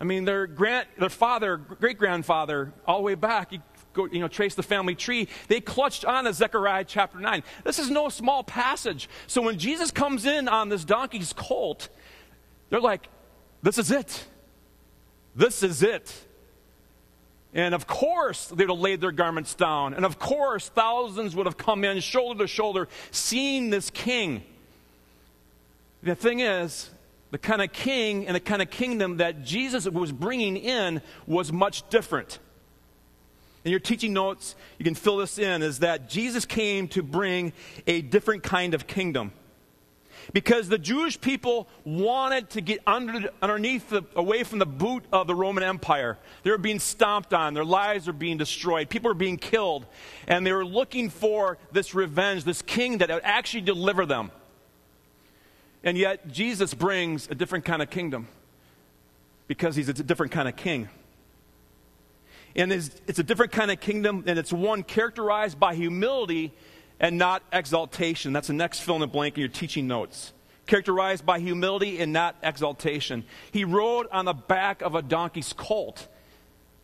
I 0.03 0.05
mean, 0.05 0.25
their, 0.25 0.49
grand, 0.49 0.89
their 0.99 1.09
father, 1.09 1.57
great 1.57 1.97
grandfather, 1.97 2.73
all 2.89 2.97
the 2.97 3.05
way 3.05 3.15
back, 3.15 3.53
you, 3.53 3.61
go, 3.93 4.07
you 4.07 4.19
know, 4.19 4.27
trace 4.27 4.57
the 4.57 4.63
family 4.65 4.97
tree, 4.97 5.29
they 5.47 5.61
clutched 5.61 6.05
on 6.05 6.25
to 6.25 6.33
Zechariah 6.33 6.85
chapter 6.85 7.21
9. 7.21 7.45
This 7.63 7.79
is 7.79 7.89
no 7.89 8.09
small 8.09 8.43
passage. 8.43 9.09
So 9.29 9.43
when 9.43 9.61
Jesus 9.61 9.93
comes 9.93 10.27
in 10.27 10.49
on 10.49 10.71
this 10.71 10.85
donkey's 10.85 11.33
colt, 11.33 11.89
they're 12.69 12.81
like, 12.81 13.07
this 13.63 13.79
is 13.79 13.93
it. 13.93 14.25
This 15.37 15.63
is 15.63 15.85
it. 15.85 16.13
And 17.55 17.73
of 17.73 17.87
course, 17.87 18.49
they 18.49 18.65
would 18.65 18.71
have 18.71 18.81
laid 18.81 19.01
their 19.01 19.13
garments 19.13 19.55
down. 19.55 19.95
And 19.95 20.05
of 20.05 20.19
course, 20.19 20.69
thousands 20.69 21.37
would 21.37 21.47
have 21.47 21.57
come 21.57 21.85
in 21.85 22.01
shoulder 22.01 22.43
to 22.43 22.49
shoulder, 22.49 22.89
seeing 23.13 23.71
this 23.71 23.89
king. 23.89 24.43
The 26.03 26.17
thing 26.17 26.41
is, 26.41 26.91
the 27.33 27.39
kind 27.39 27.63
of 27.63 27.73
king 27.73 28.27
and 28.27 28.37
the 28.37 28.41
kind 28.41 28.63
of 28.63 28.71
kingdom 28.71 29.17
that 29.17 29.43
Jesus 29.43 29.89
was 29.89 30.13
bringing 30.13 30.57
in 30.57 31.01
was 31.27 31.51
much 31.51 31.89
different. 31.89 32.39
In 33.65 33.71
your 33.71 33.81
teaching 33.81 34.13
notes, 34.13 34.55
you 34.79 34.85
can 34.85 34.95
fill 34.95 35.17
this 35.17 35.39
in, 35.39 35.63
is 35.63 35.79
that 35.79 36.11
Jesus 36.11 36.45
came 36.45 36.89
to 36.89 37.03
bring 37.03 37.55
a 37.87 38.03
different 38.03 38.43
kind 38.43 38.75
of 38.75 38.87
kingdom 38.87 39.33
because 40.33 40.69
the 40.69 40.79
Jewish 40.79 41.21
people 41.21 41.69
wanted 41.85 42.51
to 42.51 42.61
get 42.61 42.81
under, 42.87 43.31
underneath, 43.41 43.89
the, 43.89 44.03
away 44.15 44.45
from 44.45 44.59
the 44.59 44.67
boot 44.67 45.05
of 45.11 45.27
the 45.27 45.35
Roman 45.35 45.65
Empire. 45.65 46.19
They 46.43 46.51
were 46.51 46.59
being 46.59 46.79
stomped 46.79 47.33
on, 47.33 47.55
their 47.55 47.65
lives 47.65 48.07
were 48.07 48.13
being 48.13 48.37
destroyed, 48.37 48.91
people 48.91 49.09
were 49.09 49.15
being 49.15 49.39
killed, 49.39 49.87
and 50.29 50.47
they 50.47 50.53
were 50.53 50.67
looking 50.67 51.09
for 51.09 51.59
this 51.73 51.95
revenge, 51.95 52.45
this 52.45 52.63
king 52.63 52.99
that 52.99 53.09
would 53.09 53.23
actually 53.25 53.63
deliver 53.63 54.05
them. 54.05 54.31
And 55.85 55.99
yet, 55.99 56.29
Jesus 56.29 56.75
brings 56.75 57.29
a 57.31 57.35
different 57.35 57.65
kind 57.65 57.83
of 57.83 57.91
kingdom 57.91 58.29
because 59.49 59.75
he's 59.75 59.89
a 59.89 59.93
different 59.93 60.33
kind 60.33 60.49
of 60.49 60.57
king. 60.57 60.89
And 62.55 62.73
it's, 62.73 62.91
it's 63.07 63.19
a 63.19 63.23
different 63.23 63.53
kind 63.53 63.71
of 63.71 63.81
kingdom, 63.81 64.25
and 64.27 64.39
it's 64.39 64.53
one 64.53 64.83
characterized 64.83 65.59
by 65.59 65.75
humility 65.75 66.53
and 67.01 67.19
not 67.19 67.43
exaltation. 67.53 68.33
That's 68.33 68.47
the 68.47 68.53
next 68.53 68.81
fill 68.81 68.97
in 68.97 69.01
the 69.01 69.07
blank 69.07 69.37
in 69.37 69.41
your 69.41 69.49
teaching 69.49 69.87
notes. 69.87 70.33
Characterized 70.67 71.27
by 71.27 71.41
humility 71.41 71.99
and 72.01 72.13
not 72.13 72.37
exaltation. 72.43 73.25
He 73.51 73.65
rode 73.65 74.07
on 74.13 74.27
the 74.27 74.35
back 74.35 74.83
of 74.83 74.95
a 74.95 75.03
donkey's 75.03 75.53
colt. 75.53 76.07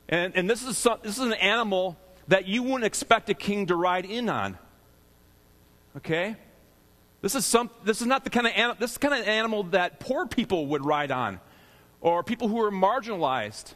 And, 0.08 0.34
and 0.36 0.50
this, 0.50 0.64
is 0.64 0.76
some, 0.76 0.98
this 1.02 1.18
is 1.18 1.24
an 1.24 1.34
animal 1.34 1.96
that 2.26 2.48
you 2.48 2.62
wouldn't 2.62 2.84
expect 2.84 3.30
a 3.30 3.34
king 3.34 3.66
to 3.66 3.76
ride 3.76 4.04
in 4.04 4.28
on. 4.28 4.58
Okay? 5.96 6.36
This 7.20 7.34
is, 7.34 7.44
some, 7.44 7.70
this 7.84 8.00
is 8.00 8.06
not 8.06 8.24
the 8.24 8.30
kind 8.30 8.46
of 8.46 8.52
animal, 8.52 8.76
this 8.78 8.92
is 8.92 8.98
kind 8.98 9.12
of 9.12 9.26
animal 9.26 9.64
that 9.64 9.98
poor 9.98 10.26
people 10.26 10.66
would 10.68 10.84
ride 10.84 11.10
on, 11.10 11.40
or 12.00 12.22
people 12.22 12.46
who 12.48 12.60
are 12.60 12.70
marginalized. 12.70 13.75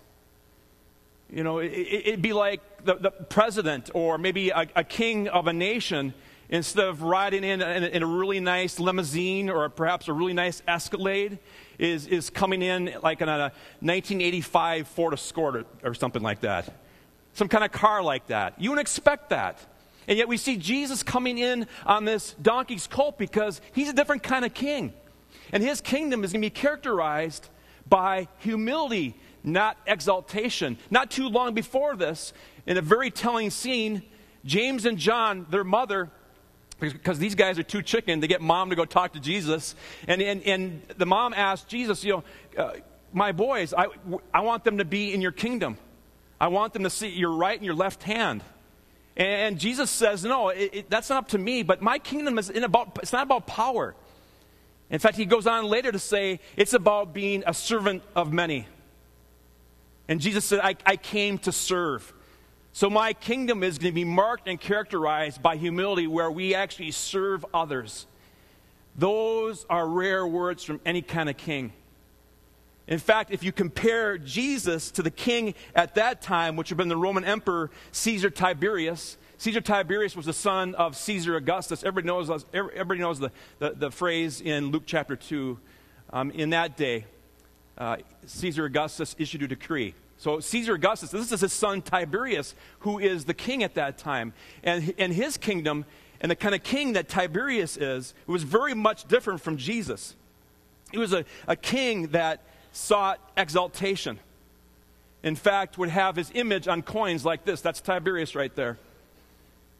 You 1.28 1.42
know, 1.42 1.58
it, 1.58 2.06
would 2.06 2.22
be 2.22 2.32
like 2.32 2.60
the, 2.84 2.94
the, 2.94 3.10
president 3.10 3.90
or 3.94 4.18
maybe 4.18 4.50
a, 4.50 4.68
a 4.76 4.84
king 4.84 5.28
of 5.28 5.46
a 5.46 5.52
nation 5.52 6.12
instead 6.50 6.86
of 6.86 7.02
riding 7.02 7.42
in, 7.42 7.62
in, 7.62 7.84
in, 7.84 8.02
a 8.02 8.06
really 8.06 8.38
nice 8.38 8.78
limousine 8.78 9.48
or 9.48 9.66
perhaps 9.70 10.08
a 10.08 10.12
really 10.12 10.34
nice 10.34 10.62
Escalade, 10.68 11.38
is, 11.78 12.06
is 12.06 12.28
coming 12.28 12.60
in 12.60 12.94
like 13.02 13.22
in 13.22 13.28
a 13.28 13.50
1985 13.80 14.86
Ford 14.86 15.14
Escort 15.14 15.56
or, 15.56 15.64
or 15.82 15.94
something 15.94 16.22
like 16.22 16.40
that. 16.42 16.72
Some 17.32 17.48
kind 17.48 17.64
of 17.64 17.72
car 17.72 18.02
like 18.02 18.26
that. 18.26 18.60
You 18.60 18.70
wouldn't 18.70 18.86
expect 18.86 19.30
that. 19.30 19.58
And 20.08 20.18
yet 20.18 20.28
we 20.28 20.36
see 20.36 20.56
Jesus 20.56 21.02
coming 21.02 21.38
in 21.38 21.66
on 21.86 22.04
this 22.04 22.34
donkey's 22.42 22.86
colt 22.86 23.18
because 23.18 23.60
he's 23.72 23.88
a 23.88 23.92
different 23.92 24.22
kind 24.22 24.44
of 24.44 24.52
king. 24.54 24.92
And 25.52 25.62
his 25.62 25.80
kingdom 25.80 26.24
is 26.24 26.32
going 26.32 26.42
to 26.42 26.46
be 26.46 26.50
characterized 26.50 27.48
by 27.88 28.28
humility, 28.38 29.14
not 29.44 29.76
exaltation. 29.86 30.78
Not 30.90 31.10
too 31.10 31.28
long 31.28 31.54
before 31.54 31.96
this, 31.96 32.32
in 32.66 32.76
a 32.76 32.80
very 32.80 33.10
telling 33.10 33.50
scene, 33.50 34.02
James 34.44 34.86
and 34.86 34.98
John, 34.98 35.46
their 35.50 35.64
mother, 35.64 36.10
because 36.80 37.18
these 37.18 37.34
guys 37.34 37.58
are 37.58 37.62
too 37.62 37.82
chicken 37.82 38.20
to 38.22 38.26
get 38.26 38.40
mom 38.40 38.70
to 38.70 38.76
go 38.76 38.84
talk 38.84 39.12
to 39.12 39.20
Jesus. 39.20 39.76
And, 40.08 40.20
and, 40.20 40.42
and 40.42 40.82
the 40.96 41.06
mom 41.06 41.32
asked 41.34 41.68
Jesus, 41.68 42.02
you 42.02 42.12
know, 42.12 42.24
uh, 42.62 42.72
my 43.12 43.30
boys, 43.32 43.72
I, 43.72 43.86
I 44.32 44.40
want 44.40 44.64
them 44.64 44.78
to 44.78 44.84
be 44.84 45.12
in 45.12 45.20
your 45.20 45.32
kingdom. 45.32 45.76
I 46.40 46.48
want 46.48 46.72
them 46.72 46.82
to 46.82 46.90
see 46.90 47.08
your 47.08 47.32
right 47.32 47.56
and 47.56 47.64
your 47.64 47.74
left 47.74 48.02
hand. 48.02 48.42
And 49.16 49.58
Jesus 49.58 49.90
says, 49.90 50.24
no, 50.24 50.48
it, 50.48 50.70
it, 50.72 50.90
that's 50.90 51.10
not 51.10 51.18
up 51.18 51.28
to 51.28 51.38
me, 51.38 51.62
but 51.62 51.82
my 51.82 51.98
kingdom 51.98 52.38
is 52.38 52.48
in 52.48 52.64
about, 52.64 52.98
it's 53.02 53.12
not 53.12 53.24
about 53.24 53.46
power. 53.46 53.94
In 54.90 54.98
fact, 54.98 55.16
he 55.16 55.24
goes 55.24 55.46
on 55.46 55.66
later 55.66 55.92
to 55.92 55.98
say, 55.98 56.40
it's 56.56 56.72
about 56.72 57.12
being 57.12 57.44
a 57.46 57.54
servant 57.54 58.02
of 58.16 58.32
many. 58.32 58.66
And 60.08 60.20
Jesus 60.20 60.44
said, 60.44 60.60
I, 60.60 60.76
I 60.84 60.96
came 60.96 61.38
to 61.38 61.52
serve. 61.52 62.12
So 62.72 62.88
my 62.88 63.12
kingdom 63.12 63.62
is 63.62 63.78
going 63.78 63.92
to 63.92 63.94
be 63.94 64.04
marked 64.04 64.48
and 64.48 64.58
characterized 64.58 65.42
by 65.42 65.56
humility 65.56 66.06
where 66.06 66.30
we 66.30 66.54
actually 66.54 66.90
serve 66.90 67.44
others. 67.52 68.06
Those 68.96 69.66
are 69.68 69.86
rare 69.86 70.26
words 70.26 70.64
from 70.64 70.80
any 70.84 71.02
kind 71.02 71.28
of 71.28 71.36
king. 71.36 71.72
In 72.88 72.98
fact, 72.98 73.30
if 73.30 73.44
you 73.44 73.52
compare 73.52 74.18
Jesus 74.18 74.90
to 74.92 75.02
the 75.02 75.10
king 75.10 75.54
at 75.74 75.94
that 75.94 76.20
time, 76.20 76.56
which 76.56 76.68
have 76.70 76.78
been 76.78 76.88
the 76.88 76.96
Roman 76.96 77.24
Emperor 77.24 77.70
Caesar 77.92 78.28
Tiberius, 78.28 79.16
Caesar 79.38 79.60
Tiberius 79.60 80.14
was 80.14 80.26
the 80.26 80.32
son 80.32 80.74
of 80.76 80.96
Caesar 80.96 81.34
Augustus. 81.36 81.82
Everybody 81.82 82.06
knows, 82.06 82.44
everybody 82.52 83.00
knows 83.00 83.18
the, 83.18 83.32
the, 83.58 83.70
the 83.70 83.90
phrase 83.90 84.40
in 84.40 84.70
Luke 84.70 84.84
chapter 84.86 85.16
2. 85.16 85.58
Um, 86.12 86.30
in 86.30 86.50
that 86.50 86.76
day, 86.76 87.06
uh, 87.78 87.96
Caesar 88.26 88.66
Augustus 88.66 89.16
issued 89.18 89.42
a 89.42 89.48
decree. 89.48 89.94
So 90.18 90.38
Caesar 90.38 90.74
Augustus, 90.74 91.10
this 91.10 91.32
is 91.32 91.40
his 91.40 91.52
son 91.52 91.82
Tiberius, 91.82 92.54
who 92.80 93.00
is 93.00 93.24
the 93.24 93.34
king 93.34 93.64
at 93.64 93.74
that 93.74 93.98
time. 93.98 94.32
And, 94.62 94.94
and 94.96 95.12
his 95.12 95.36
kingdom, 95.36 95.86
and 96.20 96.30
the 96.30 96.36
kind 96.36 96.54
of 96.54 96.62
king 96.62 96.92
that 96.92 97.08
Tiberius 97.08 97.76
is, 97.76 98.14
was 98.28 98.44
very 98.44 98.74
much 98.74 99.08
different 99.08 99.40
from 99.40 99.56
Jesus. 99.56 100.14
He 100.92 100.98
was 100.98 101.12
a, 101.12 101.24
a 101.48 101.56
king 101.56 102.08
that 102.08 102.44
sought 102.72 103.20
exaltation. 103.36 104.18
In 105.22 105.36
fact, 105.36 105.78
would 105.78 105.88
have 105.88 106.16
his 106.16 106.30
image 106.34 106.66
on 106.66 106.82
coins 106.82 107.24
like 107.24 107.44
this. 107.44 107.60
That's 107.60 107.80
Tiberius 107.80 108.34
right 108.34 108.54
there. 108.56 108.78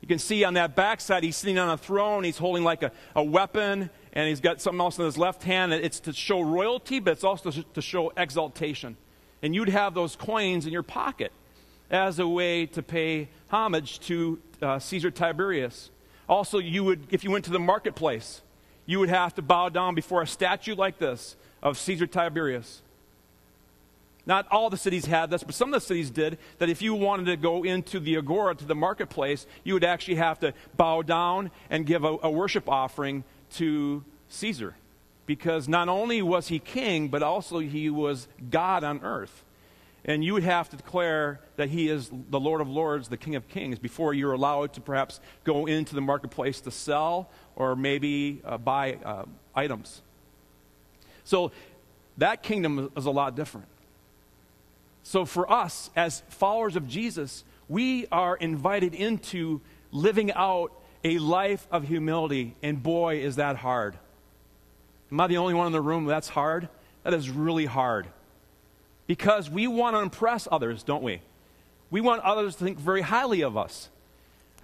You 0.01 0.09
can 0.09 0.19
see 0.19 0.45
on 0.45 0.55
that 0.55 0.75
backside, 0.75 1.23
he's 1.23 1.37
sitting 1.37 1.59
on 1.59 1.69
a 1.69 1.77
throne. 1.77 2.25
He's 2.25 2.39
holding 2.39 2.65
like 2.65 2.83
a, 2.83 2.93
a 3.15 3.23
weapon, 3.23 3.89
and 4.13 4.29
he's 4.29 4.41
got 4.41 4.61
something 4.61 4.81
else 4.81 4.99
in 4.99 5.05
his 5.05 5.17
left 5.17 5.43
hand. 5.43 5.73
It's 5.73 6.01
to 6.01 6.13
show 6.13 6.41
royalty, 6.41 6.99
but 6.99 7.13
it's 7.13 7.25
also 7.25 7.51
to 7.51 7.83
show 7.83 8.13
exaltation. 8.17 8.97
And 9.43 9.55
you'd 9.55 9.69
have 9.69 9.95
those 9.95 10.17
coins 10.17 10.67
in 10.67 10.73
your 10.73 10.83
pocket 10.83 11.33
as 11.91 12.19
a 12.19 12.27
way 12.27 12.67
to 12.67 12.83
pay 12.83 13.29
homage 13.49 14.01
to 14.01 14.41
uh, 14.61 14.79
Caesar 14.79 15.11
Tiberius. 15.11 15.91
Also, 16.29 16.59
you 16.59 16.83
would, 16.85 17.07
if 17.11 17.23
you 17.23 17.31
went 17.31 17.45
to 17.45 17.51
the 17.51 17.59
marketplace, 17.59 18.43
you 18.87 18.99
would 18.99 19.09
have 19.09 19.35
to 19.35 19.43
bow 19.43 19.69
down 19.69 19.95
before 19.95 20.23
a 20.23 20.27
statue 20.27 20.75
like 20.75 20.99
this 20.99 21.37
of 21.63 21.79
Caesar 21.79 22.07
Tiberius. 22.07 22.83
Not 24.25 24.47
all 24.51 24.71
the 24.71 24.77
cities 24.77 25.07
had 25.07 25.31
this, 25.31 25.43
but 25.43 25.55
some 25.55 25.75
of 25.75 25.81
the 25.81 25.85
cities 25.85 26.11
did. 26.11 26.39
That 26.59 26.69
if 26.69 26.81
you 26.81 26.95
wanted 26.95 27.27
to 27.27 27.37
go 27.37 27.65
into 27.65 27.99
the 27.99 28.17
agora, 28.17 28.55
to 28.55 28.65
the 28.65 28.75
marketplace, 28.75 29.47
you 29.65 29.75
would 29.75 29.85
actually 29.85 30.17
have 30.17 30.39
to 30.41 30.55
bow 30.77 31.03
down 31.03 31.51
and 31.71 31.87
give 31.87 32.05
a, 32.05 32.19
a 32.23 32.31
worship 32.31 32.69
offering 32.69 33.25
to 33.55 34.05
Caesar. 34.29 34.77
Because 35.27 35.69
not 35.69 35.89
only 35.89 36.23
was 36.23 36.49
he 36.49 36.59
king, 36.59 37.09
but 37.09 37.23
also 37.23 37.59
he 37.59 37.91
was 37.91 38.29
God 38.51 38.85
on 38.85 39.01
earth. 39.03 39.45
And 40.05 40.25
you 40.25 40.35
would 40.35 40.43
have 40.43 40.69
to 40.71 40.77
declare 40.77 41.41
that 41.57 41.69
he 41.69 41.89
is 41.89 42.11
the 42.31 42.41
Lord 42.41 42.61
of 42.61 42.69
Lords, 42.69 43.09
the 43.09 43.17
King 43.17 43.37
of 43.37 43.49
Kings, 43.49 43.79
before 43.79 44.15
you're 44.15 44.33
allowed 44.33 44.73
to 44.75 44.81
perhaps 44.81 45.21
go 45.45 45.67
into 45.67 45.95
the 45.95 46.01
marketplace 46.01 46.61
to 46.63 46.73
sell 46.73 47.31
or 47.55 47.77
maybe 47.77 48.41
uh, 48.45 48.59
buy 48.59 48.95
uh, 49.05 49.25
items. 49.55 50.03
So 51.25 51.53
that 52.19 52.43
kingdom 52.43 52.91
is 52.97 53.07
a 53.07 53.11
lot 53.11 53.37
different. 53.37 53.69
So, 55.05 55.25
for 55.25 55.51
us 55.51 55.91
as 55.97 56.23
followers 56.29 56.77
of 56.77 56.87
Jesus, 56.87 57.45
we 57.69 58.07
are 58.13 58.37
invited 58.37 58.95
into 58.95 59.61
living 59.91 60.33
out 60.33 60.73
a 61.03 61.19
life 61.19 61.67
of 61.73 61.89
humility. 61.89 62.55
And 62.63 62.83
boy, 62.83 63.19
is 63.19 63.37
that 63.37 63.57
hard. 63.57 63.97
Am 65.11 65.21
I 65.21 65.27
the 65.27 65.39
only 65.39 65.55
one 65.55 65.67
in 65.67 65.73
the 65.73 65.81
room 65.81 66.05
that's 66.05 66.29
hard? 66.29 66.69
That 67.03 67.15
is 67.15 67.31
really 67.31 67.67
hard. 67.67 68.07
Because 69.07 69.51
we 69.51 69.67
want 69.67 69.97
to 69.97 70.01
impress 70.01 70.47
others, 70.51 70.83
don't 70.83 71.03
we? 71.03 71.21
We 71.91 72.01
want 72.01 72.23
others 72.23 72.57
to 72.57 72.65
think 72.65 72.79
very 72.79 73.03
highly 73.03 73.43
of 73.43 73.57
us. 73.57 73.91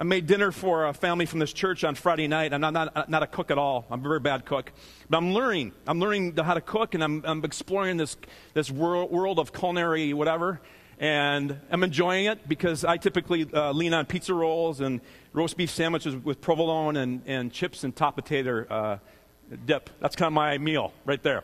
I 0.00 0.05
made 0.05 0.28
dinner 0.28 0.52
for 0.52 0.87
a 0.87 0.95
family 0.95 1.26
from 1.26 1.40
this 1.40 1.52
church 1.52 1.83
on 1.83 1.97
Friday 1.97 2.28
night. 2.28 2.52
I'm 2.52 2.61
not, 2.61 2.73
not, 2.73 3.11
not 3.11 3.25
a 3.25 3.26
cook 3.26 3.50
at 3.50 3.59
all. 3.59 3.85
I'm 3.90 3.99
a 3.99 4.02
very 4.09 4.21
bad 4.21 4.45
cook. 4.45 4.71
But 5.11 5.17
I'm 5.17 5.33
learning. 5.33 5.73
I'm 5.88 5.99
learning 5.99 6.37
how 6.37 6.55
to 6.55 6.61
cook, 6.61 6.95
and 6.95 7.02
I'm, 7.02 7.25
I'm 7.26 7.45
exploring 7.45 7.97
this, 7.97 8.17
this 8.55 8.71
world, 8.71 9.11
world 9.11 9.40
of 9.40 9.52
culinary 9.52 10.12
whatever. 10.12 10.61
And 11.00 11.59
I'm 11.73 11.83
enjoying 11.83 12.26
it 12.26 12.49
because 12.49 12.85
I 12.85 12.97
typically 12.97 13.49
uh, 13.52 13.73
lean 13.73 13.93
on 13.93 14.07
pizza 14.07 14.35
rolls 14.35 14.81
and 14.81 15.00
roast 15.33 15.57
beef 15.57 15.71
sandwiches 15.71 16.14
with 16.14 16.40
provolone 16.40 16.97
and, 16.97 17.23
and 17.26 17.52
chips 17.52 17.83
and 17.83 17.95
top 17.95 18.14
potato 18.14 18.67
uh, 18.71 18.99
dip. 19.67 19.90
That's 19.99 20.14
kind 20.14 20.28
of 20.28 20.33
my 20.33 20.59
meal 20.59 20.93
right 21.07 21.23
there. 21.25 21.43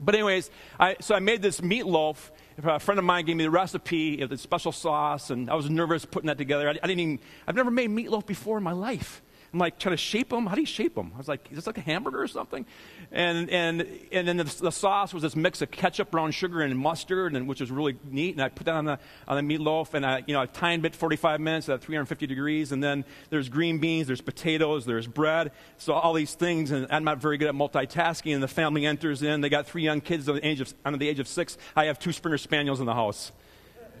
But, 0.00 0.14
anyways, 0.14 0.50
I, 0.78 0.96
so 1.00 1.14
I 1.14 1.20
made 1.20 1.42
this 1.42 1.60
meatloaf 1.60 2.30
a 2.62 2.78
friend 2.78 2.98
of 2.98 3.04
mine 3.04 3.24
gave 3.24 3.36
me 3.36 3.44
the 3.44 3.50
recipe 3.50 4.20
of 4.22 4.30
the 4.30 4.38
special 4.38 4.72
sauce, 4.72 5.30
and 5.30 5.50
I 5.50 5.54
was 5.54 5.68
nervous 5.68 6.04
putting 6.04 6.28
that 6.28 6.38
together. 6.38 6.68
I, 6.68 6.72
I, 6.72 6.86
didn't 6.86 7.00
even, 7.00 7.20
I've 7.46 7.56
never 7.56 7.70
made 7.70 7.90
meatloaf 7.90 8.26
before 8.26 8.58
in 8.58 8.62
my 8.62 8.72
life. 8.72 9.22
I'm 9.54 9.60
like 9.60 9.78
trying 9.78 9.92
to 9.92 9.96
shape 9.96 10.30
them. 10.30 10.46
How 10.46 10.56
do 10.56 10.60
you 10.62 10.66
shape 10.66 10.96
them? 10.96 11.12
I 11.14 11.18
was 11.18 11.28
like, 11.28 11.46
is 11.48 11.54
this 11.54 11.66
like 11.68 11.78
a 11.78 11.80
hamburger 11.80 12.20
or 12.20 12.26
something? 12.26 12.66
And, 13.12 13.48
and, 13.50 13.86
and 14.10 14.26
then 14.26 14.36
the, 14.36 14.42
the 14.42 14.72
sauce 14.72 15.14
was 15.14 15.22
this 15.22 15.36
mix 15.36 15.62
of 15.62 15.70
ketchup, 15.70 16.10
brown 16.10 16.32
sugar, 16.32 16.60
and 16.60 16.76
mustard, 16.76 17.36
and, 17.36 17.46
which 17.46 17.60
was 17.60 17.70
really 17.70 17.96
neat. 18.10 18.34
And 18.34 18.42
I 18.42 18.48
put 18.48 18.64
that 18.64 18.74
on 18.74 18.84
the, 18.84 18.98
on 19.28 19.46
the 19.46 19.56
meatloaf, 19.56 19.94
and 19.94 20.04
I, 20.04 20.24
you 20.26 20.34
know, 20.34 20.40
I 20.40 20.46
timed 20.46 20.86
it 20.86 20.96
45 20.96 21.40
minutes 21.40 21.68
at 21.68 21.80
350 21.82 22.26
degrees. 22.26 22.72
And 22.72 22.82
then 22.82 23.04
there's 23.30 23.48
green 23.48 23.78
beans, 23.78 24.08
there's 24.08 24.20
potatoes, 24.20 24.86
there's 24.86 25.06
bread. 25.06 25.52
So 25.78 25.92
all 25.92 26.14
these 26.14 26.34
things, 26.34 26.72
and 26.72 26.88
I'm 26.90 27.04
not 27.04 27.18
very 27.18 27.38
good 27.38 27.46
at 27.46 27.54
multitasking. 27.54 28.34
And 28.34 28.42
the 28.42 28.48
family 28.48 28.84
enters 28.84 29.22
in. 29.22 29.40
They 29.40 29.50
got 29.50 29.66
three 29.68 29.84
young 29.84 30.00
kids 30.00 30.28
under 30.28 30.40
the 30.40 30.48
age 30.48 30.60
of, 30.60 30.74
under 30.84 30.98
the 30.98 31.08
age 31.08 31.20
of 31.20 31.28
six. 31.28 31.56
I 31.76 31.84
have 31.84 32.00
two 32.00 32.10
Springer 32.10 32.38
Spaniels 32.38 32.80
in 32.80 32.86
the 32.86 32.94
house. 32.94 33.30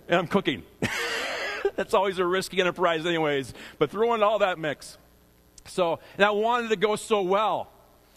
And 0.08 0.18
I'm 0.18 0.26
cooking. 0.26 0.64
That's 1.76 1.94
always 1.94 2.18
a 2.18 2.26
risky 2.26 2.60
enterprise, 2.60 3.06
anyways. 3.06 3.54
But 3.78 3.90
throw 3.90 4.14
in 4.14 4.22
all 4.24 4.40
that 4.40 4.58
mix. 4.58 4.98
So, 5.66 5.98
and 6.16 6.24
I 6.24 6.30
wanted 6.30 6.68
to 6.68 6.76
go 6.76 6.96
so 6.96 7.22
well. 7.22 7.70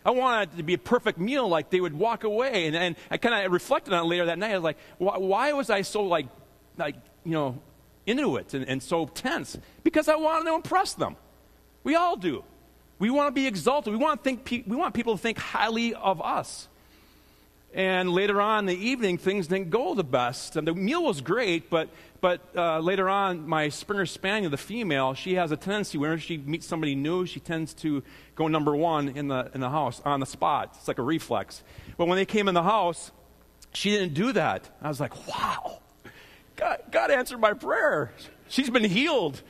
I 0.05 0.11
wanted 0.11 0.53
it 0.53 0.57
to 0.57 0.63
be 0.63 0.73
a 0.73 0.77
perfect 0.77 1.17
meal, 1.17 1.47
like 1.49 1.69
they 1.69 1.81
would 1.81 1.93
walk 1.93 2.23
away. 2.23 2.67
And, 2.67 2.75
and 2.75 2.95
I 3.11 3.17
kind 3.17 3.45
of 3.45 3.51
reflected 3.51 3.93
on 3.93 4.05
it 4.05 4.07
later 4.07 4.25
that 4.25 4.39
night. 4.39 4.51
I 4.51 4.55
was 4.55 4.63
like, 4.63 4.77
why, 4.97 5.17
why, 5.17 5.53
was 5.53 5.69
I 5.69 5.81
so, 5.81 6.03
like, 6.03 6.27
like 6.77 6.95
you 7.25 7.31
know, 7.31 7.61
into 8.05 8.37
it 8.37 8.53
and, 8.53 8.67
and 8.67 8.81
so 8.81 9.05
tense? 9.07 9.57
Because 9.83 10.07
I 10.07 10.15
wanted 10.15 10.45
to 10.45 10.55
impress 10.55 10.93
them. 10.93 11.17
We 11.83 11.95
all 11.95 12.15
do. 12.15 12.43
We 12.99 13.09
want 13.09 13.27
to 13.27 13.31
be 13.31 13.47
exalted. 13.47 13.91
We 13.91 13.99
want, 13.99 14.23
to 14.23 14.23
think 14.23 14.45
pe- 14.45 14.63
we 14.65 14.75
want 14.75 14.93
people 14.93 15.15
to 15.15 15.21
think 15.21 15.37
highly 15.37 15.93
of 15.93 16.21
us. 16.21 16.67
And 17.73 18.09
later 18.11 18.41
on 18.41 18.59
in 18.59 18.65
the 18.65 18.87
evening, 18.87 19.17
things 19.17 19.47
didn't 19.47 19.69
go 19.69 19.93
the 19.93 20.03
best. 20.03 20.55
And 20.55 20.67
the 20.67 20.73
meal 20.73 21.03
was 21.03 21.21
great, 21.21 21.69
but, 21.69 21.89
but 22.21 22.41
uh, 22.55 22.79
later 22.79 23.09
on, 23.09 23.47
my 23.47 23.69
Springer 23.69 24.05
Spaniel, 24.05 24.49
the 24.49 24.57
female, 24.57 25.13
she 25.13 25.35
has 25.35 25.51
a 25.51 25.57
tendency 25.57 25.97
whenever 25.97 26.19
she 26.19 26.37
meets 26.37 26.65
somebody 26.65 26.95
new, 26.95 27.25
she 27.25 27.39
tends 27.39 27.73
to 27.75 28.03
go 28.35 28.47
number 28.47 28.75
one 28.75 29.09
in 29.09 29.27
the, 29.27 29.51
in 29.53 29.61
the 29.61 29.69
house 29.69 30.01
on 30.05 30.19
the 30.19 30.25
spot. 30.25 30.75
It's 30.77 30.87
like 30.87 30.97
a 30.97 31.03
reflex. 31.03 31.61
But 31.97 32.07
when 32.07 32.17
they 32.17 32.25
came 32.25 32.47
in 32.47 32.53
the 32.53 32.63
house, 32.63 33.11
she 33.73 33.91
didn't 33.91 34.13
do 34.13 34.31
that. 34.31 34.69
I 34.81 34.87
was 34.87 34.99
like, 34.99 35.27
wow, 35.27 35.79
God, 36.55 36.79
God 36.89 37.11
answered 37.11 37.39
my 37.39 37.53
prayer. 37.53 38.11
She's 38.47 38.69
been 38.69 38.85
healed. 38.85 39.41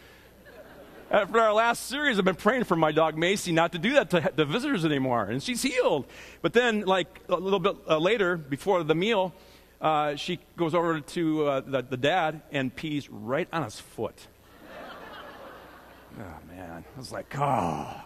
After 1.10 1.40
our 1.40 1.54
last 1.54 1.88
series, 1.88 2.20
I've 2.20 2.26
been 2.26 2.36
praying 2.36 2.66
for 2.66 2.76
my 2.76 2.92
dog 2.92 3.18
Macy 3.18 3.54
not 3.54 3.72
to 3.72 3.78
do 3.78 3.94
that 3.94 4.10
to 4.10 4.30
the 4.36 4.44
visitors 4.44 4.84
anymore, 4.84 5.24
and 5.24 5.42
she's 5.42 5.62
healed. 5.62 6.06
But 6.42 6.52
then, 6.52 6.82
like 6.82 7.22
a 7.30 7.38
little 7.38 7.60
bit 7.60 7.78
uh, 7.88 7.98
later, 7.98 8.36
before 8.36 8.84
the 8.84 8.94
meal, 8.94 9.34
uh, 9.80 10.16
she 10.16 10.38
goes 10.58 10.76
over 10.76 11.00
to 11.00 11.48
uh, 11.48 11.60
the, 11.62 11.82
the 11.82 11.96
dad 11.96 12.42
and 12.52 12.76
pees 12.76 13.10
right 13.10 13.48
on 13.54 13.64
his 13.64 13.80
foot. 13.80 14.28
oh 16.20 16.24
man, 16.50 16.84
I 16.94 17.00
was 17.00 17.14
like, 17.14 17.34
oh. 17.38 18.02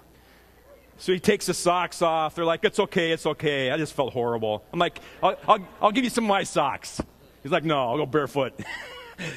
So 0.97 1.11
he 1.11 1.19
takes 1.19 1.47
his 1.47 1.57
socks 1.57 2.03
off. 2.03 2.35
They're 2.35 2.45
like, 2.45 2.63
it's 2.63 2.79
okay, 2.79 3.11
it's 3.11 3.25
okay. 3.25 3.71
I 3.71 3.77
just 3.77 3.93
felt 3.93 4.13
horrible. 4.13 4.63
I'm 4.71 4.77
like, 4.77 4.99
I'll, 5.23 5.35
I'll, 5.47 5.67
I'll 5.81 5.91
give 5.91 6.03
you 6.03 6.11
some 6.11 6.25
of 6.25 6.29
my 6.29 6.43
socks. 6.43 7.01
He's 7.41 7.51
like, 7.51 7.63
no, 7.63 7.79
I'll 7.79 7.97
go 7.97 8.05
barefoot. 8.05 8.53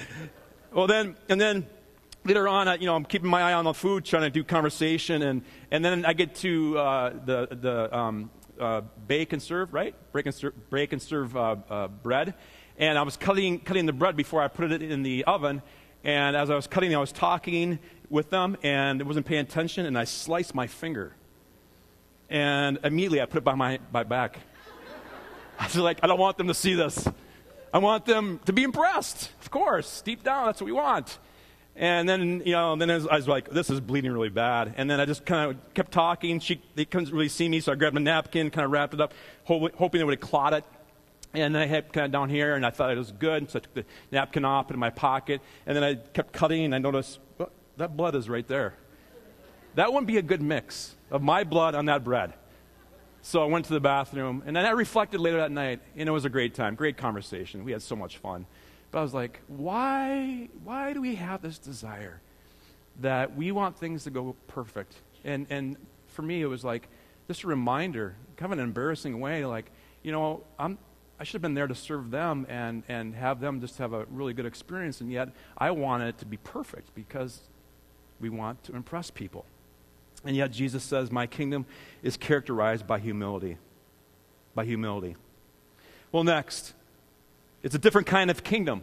well, 0.71 0.87
then, 0.87 1.17
and 1.31 1.41
then 1.41 1.67
later 2.25 2.49
on, 2.49 2.69
I, 2.69 2.77
you 2.77 2.87
know, 2.87 2.95
I'm 2.95 3.05
keeping 3.05 3.29
my 3.29 3.43
eye 3.43 3.53
on 3.53 3.65
the 3.65 3.75
food, 3.75 4.05
trying 4.05 4.23
to 4.23 4.31
do 4.31 4.43
conversation, 4.45 5.23
and, 5.23 5.43
and 5.71 5.85
then 5.85 6.05
I 6.05 6.13
get 6.13 6.35
to 6.37 6.79
uh, 6.79 7.11
the, 7.25 7.49
the 7.51 7.97
um, 7.97 8.31
uh, 8.59 8.83
bake 9.07 9.33
and 9.33 9.43
serve, 9.43 9.75
right? 9.75 9.95
Break 10.13 10.27
and, 10.27 10.35
ser- 10.35 10.55
break 10.71 10.93
and 10.93 11.03
serve 11.03 11.37
uh, 11.37 11.57
uh, 11.69 11.89
bread. 11.89 12.35
And 12.79 12.99
I 12.99 13.03
was 13.03 13.17
cutting, 13.17 13.61
cutting 13.61 13.87
the 13.87 13.93
bread 13.93 14.17
before 14.17 14.43
I 14.43 14.49
put 14.49 14.73
it 14.73 14.83
in 14.83 15.03
the 15.03 15.25
oven. 15.25 15.63
And 16.03 16.37
as 16.37 16.51
I 16.51 16.55
was 16.55 16.67
cutting, 16.67 16.95
I 16.95 16.99
was 16.99 17.13
talking 17.13 17.79
with 18.11 18.31
them, 18.31 18.57
and 18.63 19.01
I 19.01 19.05
wasn't 19.05 19.27
paying 19.27 19.43
attention, 19.43 19.87
and 19.87 19.99
I 19.99 20.05
sliced 20.05 20.55
my 20.55 20.67
finger. 20.67 21.15
And 22.31 22.79
immediately 22.85 23.21
I 23.21 23.27
put 23.27 23.39
it 23.39 23.45
by 23.45 23.55
my, 23.55 23.79
my 23.93 24.03
back. 24.03 24.39
I 25.59 25.65
was 25.65 25.77
like, 25.77 26.01
I 26.03 26.07
don't 26.07 26.19
want 26.19 26.37
them 26.37 26.49
to 26.49 26.55
see 26.55 26.75
this. 26.75 27.07
I 27.73 27.79
want 27.79 28.07
them 28.07 28.41
to 28.45 28.53
be 28.53 28.63
impressed. 28.63 29.31
Of 29.41 29.51
course, 29.51 30.03
deep 30.03 30.23
down, 30.23 30.47
that's 30.47 30.61
what 30.61 30.67
we 30.67 30.73
want. 30.73 31.19
And 31.77 32.09
then, 32.09 32.43
you 32.45 32.53
know, 32.53 32.77
then 32.77 32.91
I 32.91 32.97
was 32.97 33.27
like, 33.27 33.51
this 33.51 33.69
is 33.69 33.81
bleeding 33.81 34.13
really 34.13 34.29
bad. 34.29 34.75
And 34.77 34.89
then 34.89 35.01
I 35.01 35.07
just 35.07 35.27
kind 35.27 35.51
of 35.51 35.75
kept 35.75 35.91
talking. 35.91 36.39
She, 36.39 36.63
they 36.77 36.85
couldn't 36.85 37.13
really 37.13 37.29
see 37.29 37.49
me, 37.49 37.59
so 37.59 37.73
I 37.73 37.75
grabbed 37.75 37.97
a 37.97 38.01
napkin, 38.01 38.51
kind 38.51 38.65
of 38.65 38.71
wrapped 38.71 38.95
it 38.95 39.01
up, 39.01 39.13
hoping 39.45 40.01
it 40.01 40.05
would 40.05 40.21
clot 40.21 40.53
it. 40.53 40.65
And 41.35 41.53
then 41.53 41.63
I 41.63 41.67
had 41.67 41.93
kind 41.93 42.07
of 42.07 42.13
down 42.13 42.31
here, 42.31 42.55
and 42.55 42.65
I 42.65 42.71
thought 42.71 42.93
it 42.93 42.99
was 42.99 43.11
good, 43.11 43.51
so 43.51 43.59
I 43.59 43.61
took 43.61 43.75
the 43.75 43.85
napkin 44.13 44.45
off 44.45 44.71
in 44.71 44.79
my 44.79 44.91
pocket. 44.91 45.41
And 45.67 45.77
then 45.77 45.83
I 45.83 45.97
kept 45.97 46.33
cutting, 46.33 46.65
and 46.65 46.75
I 46.75 46.79
noticed, 46.79 47.19
that 47.77 47.97
blood 47.97 48.15
is 48.15 48.29
right 48.29 48.47
there. 48.47 48.75
That 49.75 49.93
wouldn't 49.93 50.07
be 50.07 50.19
a 50.19 50.23
good 50.23 50.41
mix 50.41 50.95
of 51.11 51.23
my 51.23 51.43
blood 51.43 51.75
on 51.75 51.87
that 51.87 52.05
bread. 52.05 52.35
So 53.23 53.43
I 53.43 53.47
went 53.47 53.65
to 53.65 53.73
the 53.73 53.81
bathroom, 53.81 54.45
and 54.47 54.55
then 54.55 54.65
I 54.65 54.71
reflected 54.71 55.19
later 55.19 55.39
that 55.39 55.51
night, 55.51 55.81
and 55.97 56.09
it 56.09 56.13
was 56.13 56.25
a 56.25 56.29
great 56.29 56.55
time, 56.55 56.77
great 56.77 56.97
conversation. 56.97 57.65
We 57.65 57.73
had 57.73 57.83
so 57.83 57.97
much 57.97 58.19
fun. 58.19 58.47
But 58.95 59.01
I 59.01 59.03
was 59.03 59.13
like, 59.13 59.41
why, 59.49 60.51
why 60.63 60.93
do 60.93 61.01
we 61.01 61.17
have 61.17 61.43
this 61.43 61.59
desire 61.59 62.21
that 63.01 63.35
we 63.35 63.51
want 63.51 63.77
things 63.77 64.05
to 64.05 64.11
go 64.11 64.37
perfect. 64.47 64.95
And, 65.25 65.49
and 65.51 65.77
for 66.07 66.23
me, 66.23 66.41
it 66.41 66.47
was 66.47 66.63
like 66.63 66.87
just 67.27 67.43
a 67.43 67.49
reminder, 67.49 68.15
kind 68.37 68.53
of 68.53 68.57
an 68.57 68.63
embarrassing 68.63 69.19
way, 69.19 69.47
like, 69.47 69.73
you 70.05 70.13
know, 70.13 70.45
I'm, 70.61 70.79
I 71.19 71.25
should 71.25 71.33
have 71.33 71.43
been 71.43 71.55
there 71.55 71.67
to 71.67 71.75
serve 71.75 72.13
them 72.13 72.47
and, 72.49 72.85
and 72.89 73.17
have 73.17 73.41
them 73.41 73.61
just 73.61 73.79
have 73.79 73.95
a 73.95 74.05
really 74.13 74.33
good 74.33 74.47
experience, 74.47 75.01
and 75.01 75.11
yet 75.11 75.31
I 75.59 75.73
want 75.73 76.05
it 76.05 76.19
to 76.19 76.25
be 76.25 76.37
perfect 76.37 76.95
because 76.95 77.41
we 78.21 78.29
want 78.29 78.63
to 78.63 78.77
impress 78.77 79.11
people. 79.11 79.45
And 80.25 80.37
yet 80.37 80.53
Jesus 80.53 80.85
says, 80.85 81.11
My 81.11 81.27
kingdom 81.27 81.67
is 82.05 82.17
characterized 82.17 82.87
by 82.87 83.01
humility. 83.01 83.59
By 84.55 84.65
humility. 84.65 85.17
Well, 86.13 86.23
next, 86.23 86.75
it's 87.65 87.75
a 87.75 87.79
different 87.79 88.07
kind 88.07 88.31
of 88.31 88.45
kingdom. 88.45 88.83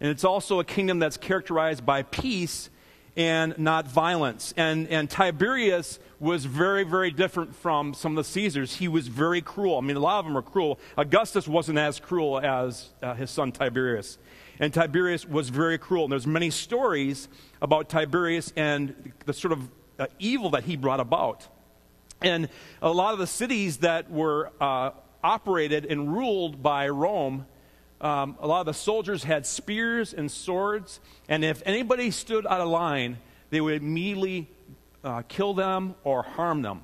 And 0.00 0.10
it's 0.10 0.24
also 0.24 0.60
a 0.60 0.64
kingdom 0.64 0.98
that's 0.98 1.18
characterized 1.18 1.84
by 1.84 2.02
peace 2.04 2.70
and 3.16 3.56
not 3.58 3.86
violence. 3.86 4.54
And, 4.56 4.88
and 4.88 5.10
Tiberius 5.10 5.98
was 6.18 6.46
very, 6.46 6.84
very 6.84 7.10
different 7.10 7.54
from 7.54 7.92
some 7.92 8.16
of 8.16 8.24
the 8.24 8.30
Caesars. 8.30 8.76
He 8.76 8.88
was 8.88 9.08
very 9.08 9.42
cruel. 9.42 9.76
I 9.76 9.82
mean, 9.82 9.96
a 9.96 10.00
lot 10.00 10.20
of 10.20 10.24
them 10.24 10.38
are 10.38 10.42
cruel. 10.42 10.80
Augustus 10.96 11.46
wasn't 11.46 11.78
as 11.78 12.00
cruel 12.00 12.40
as 12.40 12.88
uh, 13.02 13.12
his 13.12 13.30
son 13.30 13.52
Tiberius. 13.52 14.16
And 14.58 14.72
Tiberius 14.72 15.26
was 15.26 15.50
very 15.50 15.76
cruel. 15.76 16.04
And 16.04 16.12
there's 16.12 16.26
many 16.26 16.48
stories 16.48 17.28
about 17.60 17.90
Tiberius 17.90 18.54
and 18.56 19.12
the 19.26 19.34
sort 19.34 19.52
of 19.52 19.68
uh, 19.98 20.06
evil 20.18 20.48
that 20.50 20.64
he 20.64 20.76
brought 20.76 21.00
about. 21.00 21.46
And 22.22 22.48
a 22.80 22.90
lot 22.90 23.12
of 23.12 23.18
the 23.18 23.26
cities 23.26 23.78
that 23.78 24.10
were 24.10 24.50
uh, 24.62 24.92
operated 25.22 25.84
and 25.84 26.16
ruled 26.16 26.62
by 26.62 26.88
Rome 26.88 27.44
um, 28.00 28.36
a 28.40 28.46
lot 28.46 28.60
of 28.60 28.66
the 28.66 28.74
soldiers 28.74 29.24
had 29.24 29.46
spears 29.46 30.14
and 30.14 30.30
swords, 30.30 31.00
and 31.28 31.44
if 31.44 31.62
anybody 31.66 32.10
stood 32.10 32.46
out 32.46 32.60
of 32.60 32.68
line, 32.68 33.18
they 33.50 33.60
would 33.60 33.82
immediately 33.82 34.48
uh, 35.02 35.22
kill 35.28 35.54
them 35.54 35.94
or 36.04 36.22
harm 36.22 36.62
them. 36.62 36.82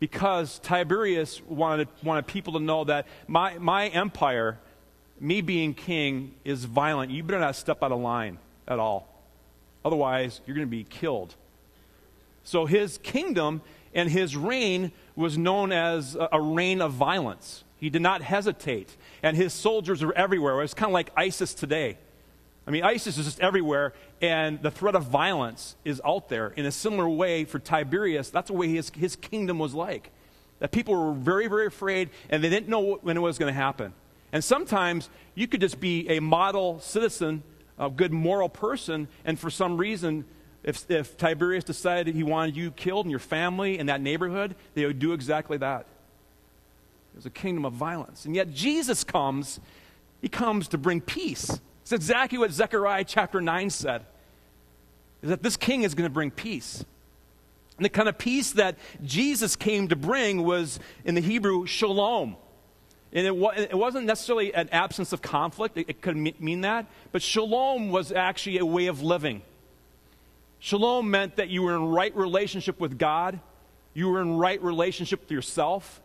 Because 0.00 0.58
Tiberius 0.60 1.42
wanted, 1.42 1.88
wanted 2.02 2.26
people 2.26 2.52
to 2.54 2.60
know 2.60 2.84
that 2.84 3.06
my, 3.26 3.58
my 3.58 3.88
empire, 3.88 4.58
me 5.18 5.40
being 5.40 5.74
king, 5.74 6.34
is 6.44 6.64
violent. 6.64 7.10
You 7.10 7.22
better 7.22 7.40
not 7.40 7.56
step 7.56 7.82
out 7.82 7.90
of 7.90 8.00
line 8.00 8.38
at 8.68 8.78
all. 8.78 9.08
Otherwise, 9.84 10.40
you're 10.46 10.54
going 10.54 10.66
to 10.66 10.70
be 10.70 10.84
killed. 10.84 11.34
So 12.44 12.66
his 12.66 12.98
kingdom 12.98 13.62
and 13.94 14.08
his 14.08 14.36
reign 14.36 14.92
was 15.16 15.36
known 15.36 15.72
as 15.72 16.14
a, 16.14 16.28
a 16.32 16.40
reign 16.40 16.80
of 16.80 16.92
violence. 16.92 17.64
He 17.78 17.90
did 17.90 18.02
not 18.02 18.22
hesitate. 18.22 18.96
And 19.22 19.36
his 19.36 19.52
soldiers 19.52 20.04
were 20.04 20.16
everywhere. 20.16 20.54
It 20.54 20.62
was 20.62 20.74
kind 20.74 20.90
of 20.90 20.94
like 20.94 21.10
ISIS 21.16 21.54
today. 21.54 21.98
I 22.66 22.70
mean, 22.70 22.84
ISIS 22.84 23.16
is 23.16 23.24
just 23.24 23.40
everywhere, 23.40 23.94
and 24.20 24.60
the 24.60 24.70
threat 24.70 24.94
of 24.94 25.04
violence 25.04 25.74
is 25.86 26.02
out 26.04 26.28
there. 26.28 26.48
In 26.48 26.66
a 26.66 26.70
similar 26.70 27.08
way, 27.08 27.46
for 27.46 27.58
Tiberius, 27.58 28.28
that's 28.28 28.48
the 28.48 28.52
way 28.52 28.68
his, 28.68 28.90
his 28.90 29.16
kingdom 29.16 29.58
was 29.58 29.72
like. 29.72 30.10
That 30.58 30.70
people 30.70 30.94
were 30.94 31.14
very, 31.14 31.46
very 31.46 31.66
afraid, 31.66 32.10
and 32.28 32.44
they 32.44 32.50
didn't 32.50 32.68
know 32.68 32.96
when 32.96 33.16
it 33.16 33.20
was 33.20 33.38
going 33.38 33.50
to 33.50 33.58
happen. 33.58 33.94
And 34.32 34.44
sometimes 34.44 35.08
you 35.34 35.46
could 35.48 35.62
just 35.62 35.80
be 35.80 36.10
a 36.10 36.20
model 36.20 36.78
citizen, 36.80 37.42
a 37.78 37.88
good 37.88 38.12
moral 38.12 38.50
person, 38.50 39.08
and 39.24 39.38
for 39.38 39.48
some 39.48 39.78
reason, 39.78 40.26
if, 40.62 40.90
if 40.90 41.16
Tiberius 41.16 41.64
decided 41.64 42.14
he 42.14 42.22
wanted 42.22 42.54
you 42.54 42.70
killed 42.70 43.06
and 43.06 43.10
your 43.10 43.18
family 43.18 43.78
in 43.78 43.86
that 43.86 44.02
neighborhood, 44.02 44.54
they 44.74 44.84
would 44.84 44.98
do 44.98 45.14
exactly 45.14 45.56
that. 45.56 45.86
It 47.18 47.24
was 47.24 47.26
a 47.26 47.30
kingdom 47.30 47.64
of 47.64 47.72
violence. 47.72 48.26
And 48.26 48.36
yet 48.36 48.54
Jesus 48.54 49.02
comes, 49.02 49.58
he 50.22 50.28
comes 50.28 50.68
to 50.68 50.78
bring 50.78 51.00
peace. 51.00 51.50
It's 51.82 51.90
exactly 51.90 52.38
what 52.38 52.52
Zechariah 52.52 53.02
chapter 53.02 53.40
9 53.40 53.70
said. 53.70 54.06
Is 55.22 55.30
that 55.30 55.42
this 55.42 55.56
king 55.56 55.82
is 55.82 55.96
going 55.96 56.08
to 56.08 56.14
bring 56.14 56.30
peace. 56.30 56.84
And 57.76 57.84
the 57.84 57.88
kind 57.88 58.08
of 58.08 58.18
peace 58.18 58.52
that 58.52 58.78
Jesus 59.02 59.56
came 59.56 59.88
to 59.88 59.96
bring 59.96 60.44
was 60.44 60.78
in 61.04 61.16
the 61.16 61.20
Hebrew 61.20 61.66
shalom. 61.66 62.36
And 63.12 63.26
it, 63.26 63.34
wa- 63.34 63.54
it 63.56 63.74
wasn't 63.74 64.06
necessarily 64.06 64.54
an 64.54 64.68
absence 64.70 65.12
of 65.12 65.20
conflict, 65.20 65.76
it, 65.76 65.86
it 65.88 66.00
could 66.00 66.16
mean 66.16 66.60
that, 66.60 66.86
but 67.10 67.20
shalom 67.20 67.90
was 67.90 68.12
actually 68.12 68.58
a 68.58 68.64
way 68.66 68.86
of 68.86 69.02
living. 69.02 69.42
Shalom 70.60 71.10
meant 71.10 71.34
that 71.34 71.48
you 71.48 71.62
were 71.62 71.74
in 71.74 71.86
right 71.86 72.14
relationship 72.14 72.78
with 72.78 72.96
God, 72.96 73.40
you 73.92 74.08
were 74.08 74.20
in 74.20 74.36
right 74.36 74.62
relationship 74.62 75.22
with 75.22 75.32
yourself, 75.32 76.00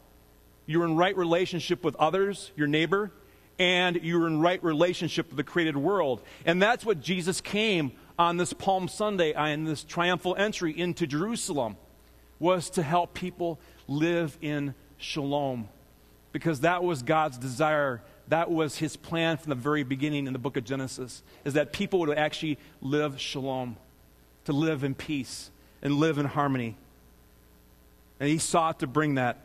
you're 0.66 0.86
in 0.86 0.96
right 0.96 1.16
relationship 1.16 1.84
with 1.84 1.96
others, 1.98 2.52
your 2.56 2.68
neighbor, 2.68 3.12
and 3.60 3.98
you're 4.02 4.28
in 4.28 4.40
right 4.40 4.64
relationship 4.64 5.28
with 5.28 5.38
the 5.38 5.44
created 5.44 5.78
world. 5.78 6.22
And 6.46 6.62
that's 6.62 6.86
what 6.86 7.02
Jesus 7.02 7.42
came 7.42 7.92
on 8.18 8.38
this 8.38 8.54
Palm 8.54 8.88
Sunday 8.88 9.34
and 9.34 9.68
this 9.68 9.84
triumphal 9.84 10.36
entry 10.36 10.78
into 10.78 11.06
Jerusalem 11.06 11.78
was 12.40 12.70
to 12.72 12.84
help 12.84 13.14
people 13.14 13.60
live 13.88 14.38
in 14.42 14.74
shalom. 14.98 15.70
Because 16.32 16.62
that 16.62 16.84
was 16.84 17.04
God's 17.04 17.38
desire. 17.38 18.02
That 18.30 18.50
was 18.50 18.78
his 18.78 18.96
plan 18.96 19.38
from 19.38 19.50
the 19.50 19.56
very 19.56 19.84
beginning 19.84 20.26
in 20.28 20.34
the 20.34 20.40
book 20.40 20.58
of 20.58 20.64
Genesis, 20.64 21.22
is 21.46 21.54
that 21.54 21.74
people 21.74 22.00
would 22.00 22.18
actually 22.18 22.58
live 22.82 23.20
shalom, 23.20 23.78
to 24.46 24.54
live 24.54 24.84
in 24.84 24.96
peace 24.96 25.52
and 25.82 25.96
live 25.96 26.18
in 26.18 26.26
harmony. 26.26 26.76
And 28.20 28.30
he 28.30 28.40
sought 28.40 28.80
to 28.80 28.88
bring 28.88 29.16
that 29.16 29.38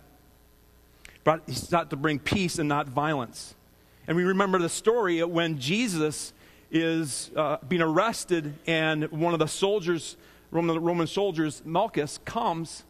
but 1.28 1.42
he 1.46 1.52
sought 1.52 1.90
to 1.90 1.96
bring 1.96 2.18
peace 2.18 2.58
and 2.58 2.70
not 2.70 2.88
violence. 2.88 3.54
And 4.06 4.16
we 4.16 4.24
remember 4.24 4.58
the 4.58 4.70
story 4.70 5.22
when 5.22 5.58
Jesus 5.58 6.32
is 6.70 7.30
uh, 7.36 7.58
being 7.68 7.82
arrested, 7.82 8.54
and 8.66 9.12
one 9.12 9.34
of 9.34 9.38
the 9.38 9.46
soldiers, 9.46 10.16
Roman, 10.50 10.82
Roman 10.82 11.06
soldiers, 11.06 11.60
Malchus, 11.66 12.18
comes 12.24 12.84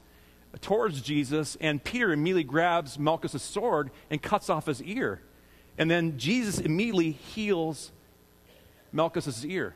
towards 0.61 1.03
Jesus, 1.03 1.57
and 1.61 1.83
Peter 1.83 2.13
immediately 2.13 2.45
grabs 2.45 2.97
Malchus' 2.97 3.43
sword 3.43 3.91
and 4.09 4.23
cuts 4.23 4.49
off 4.49 4.67
his 4.67 4.81
ear. 4.85 5.21
And 5.77 5.91
then 5.91 6.17
Jesus 6.17 6.61
immediately 6.61 7.11
heals 7.11 7.91
Malchus' 8.93 9.45
ear. 9.45 9.75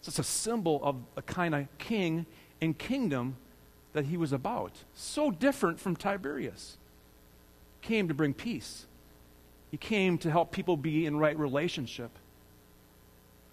So 0.00 0.08
it's 0.08 0.18
a 0.18 0.24
symbol 0.24 0.80
of 0.82 0.96
a 1.18 1.22
kind 1.22 1.54
of 1.54 1.66
king 1.76 2.24
and 2.62 2.78
kingdom 2.78 3.36
that 3.92 4.06
he 4.06 4.16
was 4.16 4.32
about. 4.32 4.72
So 4.94 5.30
different 5.30 5.78
from 5.78 5.96
Tiberius 5.96 6.78
came 7.82 8.08
to 8.08 8.14
bring 8.14 8.32
peace. 8.32 8.86
He 9.70 9.76
came 9.76 10.18
to 10.18 10.30
help 10.30 10.52
people 10.52 10.76
be 10.76 11.06
in 11.06 11.16
right 11.18 11.38
relationship 11.38 12.10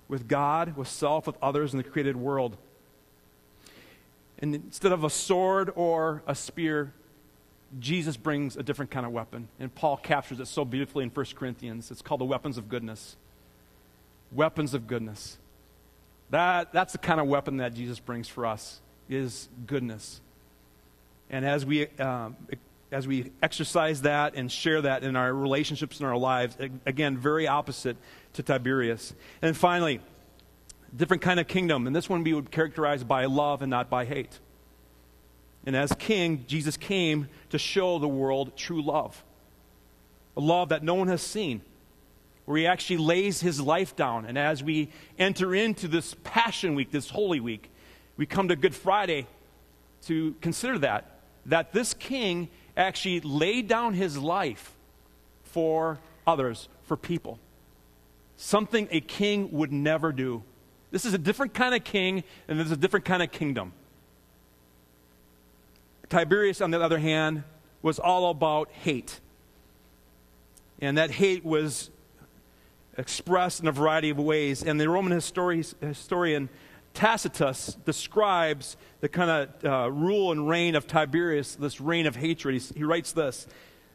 with 0.07 0.27
God, 0.27 0.75
with 0.75 0.87
self, 0.87 1.27
with 1.27 1.37
others 1.41 1.73
in 1.73 1.77
the 1.77 1.83
created 1.83 2.17
world. 2.17 2.57
And 4.39 4.55
instead 4.55 4.91
of 4.91 5.03
a 5.03 5.09
sword 5.09 5.71
or 5.75 6.23
a 6.25 6.33
spear, 6.33 6.93
Jesus 7.79 8.17
brings 8.17 8.57
a 8.57 8.63
different 8.63 8.89
kind 8.89 9.05
of 9.05 9.11
weapon. 9.11 9.47
And 9.59 9.73
Paul 9.73 9.97
captures 9.97 10.39
it 10.39 10.47
so 10.47 10.65
beautifully 10.65 11.03
in 11.03 11.09
1 11.09 11.25
Corinthians. 11.35 11.91
It's 11.91 12.01
called 12.01 12.21
the 12.21 12.25
weapons 12.25 12.57
of 12.57 12.69
goodness. 12.69 13.15
Weapons 14.31 14.73
of 14.73 14.87
goodness. 14.87 15.37
That, 16.31 16.73
that's 16.73 16.93
the 16.93 16.99
kind 16.99 17.19
of 17.19 17.27
weapon 17.27 17.57
that 17.57 17.73
Jesus 17.73 17.99
brings 17.99 18.27
for 18.27 18.45
us, 18.45 18.81
is 19.09 19.49
goodness. 19.65 20.21
And 21.29 21.45
as 21.45 21.65
we 21.65 21.87
um, 21.97 22.35
as 22.91 23.07
we 23.07 23.31
exercise 23.41 24.01
that 24.01 24.33
and 24.35 24.51
share 24.51 24.81
that 24.81 25.03
in 25.03 25.15
our 25.15 25.33
relationships 25.33 25.99
and 25.99 26.07
our 26.07 26.17
lives, 26.17 26.57
again, 26.85 27.17
very 27.17 27.47
opposite 27.47 27.97
to 28.33 28.43
Tiberius. 28.43 29.13
And 29.41 29.55
finally, 29.55 30.01
different 30.95 31.21
kind 31.21 31.39
of 31.39 31.47
kingdom, 31.47 31.85
and 31.85 31.95
this 31.95 32.09
one 32.09 32.23
we 32.23 32.33
would 32.33 32.49
characterize 32.51 33.03
by 33.03 33.25
love 33.25 33.61
and 33.61 33.69
not 33.69 33.89
by 33.89 34.05
hate. 34.05 34.39
And 35.65 35.75
as 35.75 35.93
king, 35.99 36.45
Jesus 36.47 36.77
came 36.77 37.29
to 37.49 37.59
show 37.59 37.99
the 37.99 38.07
world 38.07 38.57
true 38.57 38.81
love, 38.81 39.23
a 40.35 40.41
love 40.41 40.69
that 40.69 40.83
no 40.83 40.95
one 40.95 41.09
has 41.09 41.21
seen, 41.21 41.61
where 42.45 42.57
he 42.57 42.65
actually 42.65 42.97
lays 42.97 43.39
his 43.41 43.61
life 43.61 43.95
down. 43.95 44.25
And 44.25 44.37
as 44.37 44.63
we 44.63 44.89
enter 45.19 45.53
into 45.53 45.87
this 45.87 46.15
Passion 46.23 46.73
Week, 46.73 46.89
this 46.89 47.09
Holy 47.09 47.39
Week, 47.39 47.69
we 48.17 48.25
come 48.25 48.47
to 48.47 48.55
Good 48.55 48.73
Friday 48.73 49.27
to 50.05 50.33
consider 50.41 50.79
that, 50.79 51.19
that 51.45 51.71
this 51.71 51.93
king 51.93 52.49
actually 52.79 53.19
laid 53.19 53.67
down 53.67 53.93
his 53.93 54.17
life 54.17 54.73
for 55.43 55.99
others, 56.25 56.69
for 56.83 56.97
people. 56.97 57.39
Something 58.37 58.87
a 58.91 59.01
king 59.01 59.51
would 59.51 59.71
never 59.71 60.11
do. 60.11 60.43
This 60.91 61.05
is 61.05 61.13
a 61.13 61.17
different 61.17 61.53
kind 61.53 61.75
of 61.75 61.83
king, 61.83 62.23
and 62.47 62.59
this 62.59 62.67
is 62.67 62.71
a 62.71 62.77
different 62.77 63.05
kind 63.05 63.21
of 63.21 63.31
kingdom. 63.31 63.73
Tiberius, 66.07 66.61
on 66.61 66.71
the 66.71 66.81
other 66.81 66.97
hand, 66.97 67.43
was 67.81 67.99
all 67.99 68.31
about 68.31 68.71
hate. 68.71 69.19
And 70.81 70.97
that 70.97 71.11
hate 71.11 71.45
was 71.45 71.91
expressed 72.97 73.61
in 73.61 73.67
a 73.67 73.71
variety 73.71 74.09
of 74.09 74.17
ways. 74.17 74.63
And 74.63 74.79
the 74.79 74.89
Roman 74.89 75.17
histori- 75.17 75.73
historian 75.81 76.49
Tacitus 76.93 77.77
describes 77.85 78.77
the 79.01 79.09
kind 79.09 79.29
of 79.29 79.65
uh, 79.65 79.91
rule 79.91 80.31
and 80.31 80.49
reign 80.49 80.75
of 80.75 80.87
Tiberius, 80.87 81.55
this 81.55 81.79
reign 81.79 82.05
of 82.05 82.15
hatred. 82.15 82.53
He's, 82.53 82.69
he 82.69 82.83
writes 82.83 83.11
this. 83.11 83.47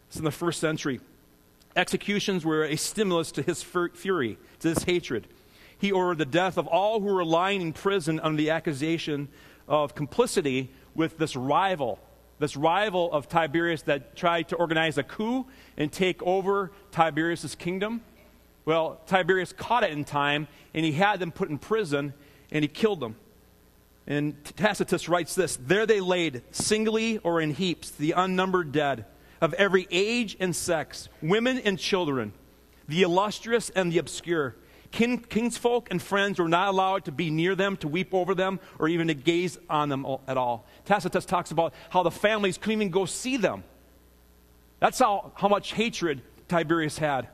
It's 0.08 0.16
in 0.16 0.24
the 0.24 0.30
first 0.30 0.60
century. 0.60 1.00
Executions 1.76 2.44
were 2.44 2.64
a 2.64 2.76
stimulus 2.76 3.32
to 3.32 3.42
his 3.42 3.62
fury, 3.62 4.38
to 4.60 4.68
his 4.68 4.84
hatred. 4.84 5.26
he 5.78 5.92
ordered 5.92 6.18
the 6.18 6.24
death 6.24 6.56
of 6.56 6.66
all 6.66 7.00
who 7.00 7.12
were 7.12 7.24
lying 7.24 7.60
in 7.60 7.72
prison 7.72 8.20
under 8.20 8.36
the 8.36 8.50
accusation 8.50 9.28
of 9.68 9.94
complicity 9.94 10.70
with 10.94 11.18
this 11.18 11.36
rival, 11.36 11.98
this 12.38 12.56
rival 12.56 13.12
of 13.12 13.28
Tiberius 13.28 13.82
that 13.82 14.16
tried 14.16 14.48
to 14.48 14.56
organize 14.56 14.98
a 14.98 15.02
coup 15.02 15.46
and 15.76 15.92
take 15.92 16.22
over 16.22 16.70
Tiberius's 16.92 17.54
kingdom. 17.54 18.02
Well, 18.64 19.00
Tiberius 19.06 19.52
caught 19.52 19.84
it 19.84 19.90
in 19.90 20.04
time, 20.04 20.48
and 20.72 20.84
he 20.86 20.92
had 20.92 21.20
them 21.20 21.32
put 21.32 21.50
in 21.50 21.58
prison, 21.58 22.14
and 22.54 22.62
he 22.62 22.68
killed 22.68 23.00
them. 23.00 23.16
And 24.06 24.42
Tacitus 24.44 25.08
writes 25.08 25.34
this 25.34 25.56
There 25.56 25.84
they 25.84 26.00
laid, 26.00 26.42
singly 26.52 27.18
or 27.18 27.40
in 27.40 27.52
heaps, 27.52 27.90
the 27.90 28.12
unnumbered 28.12 28.72
dead, 28.72 29.04
of 29.40 29.52
every 29.54 29.86
age 29.90 30.36
and 30.40 30.56
sex, 30.56 31.08
women 31.20 31.58
and 31.58 31.78
children, 31.78 32.32
the 32.88 33.02
illustrious 33.02 33.68
and 33.70 33.92
the 33.92 33.98
obscure. 33.98 34.56
King, 34.90 35.18
kinsfolk 35.18 35.88
and 35.90 36.00
friends 36.00 36.38
were 36.38 36.48
not 36.48 36.68
allowed 36.68 37.06
to 37.06 37.12
be 37.12 37.28
near 37.28 37.56
them, 37.56 37.76
to 37.78 37.88
weep 37.88 38.14
over 38.14 38.32
them, 38.32 38.60
or 38.78 38.86
even 38.86 39.08
to 39.08 39.14
gaze 39.14 39.58
on 39.68 39.88
them 39.88 40.06
at 40.28 40.36
all. 40.36 40.66
Tacitus 40.84 41.24
talks 41.24 41.50
about 41.50 41.74
how 41.90 42.04
the 42.04 42.12
families 42.12 42.58
couldn't 42.58 42.80
even 42.80 42.90
go 42.90 43.04
see 43.04 43.36
them. 43.36 43.64
That's 44.78 45.00
how, 45.00 45.32
how 45.34 45.48
much 45.48 45.72
hatred 45.72 46.22
Tiberius 46.46 46.96
had. 46.96 47.26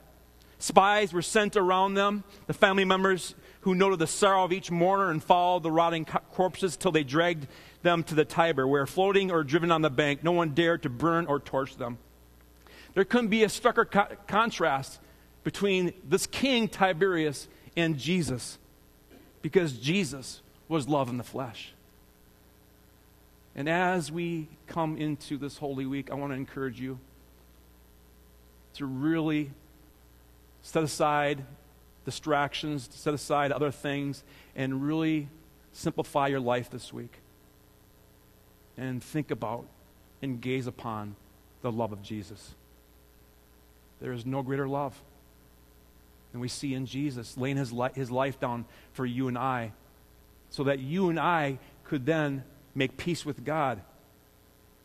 Spies 0.60 1.12
were 1.12 1.22
sent 1.22 1.56
around 1.56 1.94
them. 1.94 2.22
The 2.46 2.52
family 2.52 2.84
members 2.84 3.34
who 3.62 3.74
noted 3.74 3.98
the 3.98 4.06
sorrow 4.06 4.44
of 4.44 4.52
each 4.52 4.70
mourner 4.70 5.10
and 5.10 5.22
followed 5.22 5.62
the 5.62 5.70
rotting 5.70 6.04
corpses 6.04 6.76
till 6.76 6.92
they 6.92 7.02
dragged 7.02 7.46
them 7.82 8.02
to 8.04 8.14
the 8.14 8.24
Tiber, 8.24 8.68
where 8.68 8.86
floating 8.86 9.30
or 9.30 9.42
driven 9.42 9.72
on 9.72 9.82
the 9.82 9.90
bank, 9.90 10.22
no 10.22 10.32
one 10.32 10.50
dared 10.50 10.82
to 10.82 10.90
burn 10.90 11.26
or 11.26 11.40
torch 11.40 11.76
them. 11.76 11.98
There 12.94 13.04
couldn't 13.04 13.28
be 13.28 13.42
a 13.42 13.48
starker 13.48 13.90
co- 13.90 14.14
contrast 14.26 15.00
between 15.44 15.94
this 16.06 16.26
king 16.26 16.68
Tiberius 16.68 17.48
and 17.76 17.96
Jesus, 17.96 18.58
because 19.40 19.72
Jesus 19.72 20.42
was 20.68 20.88
love 20.88 21.08
in 21.08 21.16
the 21.16 21.24
flesh. 21.24 21.72
And 23.54 23.68
as 23.68 24.12
we 24.12 24.48
come 24.66 24.96
into 24.96 25.38
this 25.38 25.56
Holy 25.56 25.86
Week, 25.86 26.10
I 26.10 26.14
want 26.14 26.32
to 26.32 26.36
encourage 26.36 26.80
you 26.80 26.98
to 28.74 28.86
really 28.86 29.50
set 30.62 30.82
aside 30.82 31.44
distractions, 32.04 32.88
set 32.92 33.14
aside 33.14 33.52
other 33.52 33.70
things, 33.70 34.24
and 34.56 34.84
really 34.84 35.28
simplify 35.72 36.28
your 36.28 36.40
life 36.40 36.70
this 36.70 36.92
week. 36.92 37.12
And 38.76 39.02
think 39.02 39.30
about 39.30 39.66
and 40.22 40.40
gaze 40.40 40.66
upon 40.66 41.16
the 41.62 41.70
love 41.70 41.92
of 41.92 42.02
Jesus. 42.02 42.54
There 44.00 44.12
is 44.12 44.24
no 44.24 44.42
greater 44.42 44.66
love 44.66 44.98
than 46.32 46.40
we 46.40 46.48
see 46.48 46.74
in 46.74 46.86
Jesus 46.86 47.36
laying 47.36 47.56
his, 47.56 47.72
li- 47.72 47.90
his 47.94 48.10
life 48.10 48.40
down 48.40 48.64
for 48.92 49.04
you 49.04 49.28
and 49.28 49.36
I, 49.36 49.72
so 50.50 50.64
that 50.64 50.78
you 50.78 51.10
and 51.10 51.20
I 51.20 51.58
could 51.84 52.06
then 52.06 52.44
make 52.74 52.96
peace 52.96 53.26
with 53.26 53.44
God. 53.44 53.80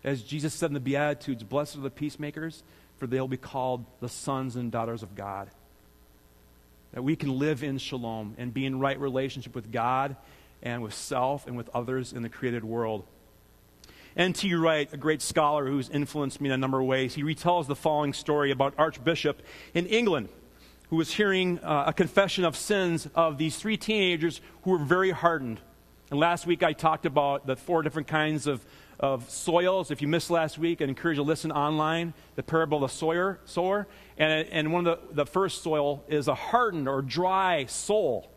As 0.04 0.22
Jesus 0.22 0.54
said 0.54 0.70
in 0.70 0.74
the 0.74 0.80
Beatitudes, 0.80 1.44
blessed 1.44 1.78
are 1.78 1.82
the 1.82 1.90
peacemakers, 1.90 2.62
for 2.98 3.08
they'll 3.08 3.28
be 3.28 3.38
called 3.38 3.86
the 4.00 4.10
sons 4.10 4.56
and 4.56 4.72
daughters 4.72 5.02
of 5.02 5.16
God 5.16 5.50
that 6.96 7.04
we 7.04 7.18
can 7.18 7.38
live 7.38 7.62
in 7.62 7.78
shalom 7.78 8.34
and 8.38 8.54
be 8.54 8.66
in 8.66 8.80
right 8.80 8.98
relationship 8.98 9.54
with 9.54 9.70
God 9.70 10.16
and 10.64 10.82
with 10.82 10.94
self 10.94 11.46
and 11.46 11.58
with 11.58 11.70
others 11.74 12.14
in 12.14 12.24
the 12.24 12.30
created 12.30 12.64
world. 12.64 13.06
N.T. 14.16 14.54
Wright, 14.56 14.92
a 14.94 14.98
great 14.98 15.22
scholar 15.22 15.68
who's 15.68 15.90
influenced 15.90 16.40
me 16.40 16.48
in 16.48 16.54
a 16.54 16.58
number 16.58 16.80
of 16.80 16.88
ways, 16.88 17.14
he 17.14 17.22
retells 17.22 17.68
the 17.68 17.76
following 17.76 18.14
story 18.14 18.50
about 18.50 18.74
Archbishop 18.78 19.42
in 19.74 19.86
England 19.88 20.30
who 20.90 20.96
was 20.96 21.14
hearing 21.14 21.60
uh, 21.60 21.84
a 21.88 21.94
confession 21.94 22.46
of 22.46 22.56
sins 22.56 23.10
of 23.14 23.38
these 23.38 23.58
three 23.58 23.76
teenagers 23.76 24.40
who 24.64 24.72
were 24.72 24.78
very 24.78 25.12
hardened. 25.12 25.60
And 26.12 26.18
last 26.18 26.48
week 26.48 26.64
I 26.64 26.72
talked 26.72 27.06
about 27.06 27.46
the 27.46 27.58
four 27.58 27.82
different 27.82 28.08
kinds 28.08 28.48
of 28.48 28.66
of 29.00 29.30
soils. 29.30 29.92
If 29.92 30.02
you 30.02 30.08
missed 30.08 30.30
last 30.30 30.58
week, 30.58 30.82
I 30.82 30.86
encourage 30.86 31.18
you 31.18 31.24
to 31.24 31.28
listen 31.28 31.52
online, 31.52 32.14
the 32.36 32.44
parable 32.44 32.84
of 32.84 32.92
the 32.92 32.96
sower. 32.98 33.40
sower. 33.46 33.88
And, 34.18 34.48
and 34.50 34.74
one 34.74 34.88
of 34.88 35.00
the, 35.10 35.16
the 35.16 35.26
first 35.26 35.64
soil 35.64 36.04
is 36.08 36.28
a 36.28 36.36
hardened 36.36 36.88
or 36.88 37.02
dry 37.02 37.66
soul. 37.66 38.32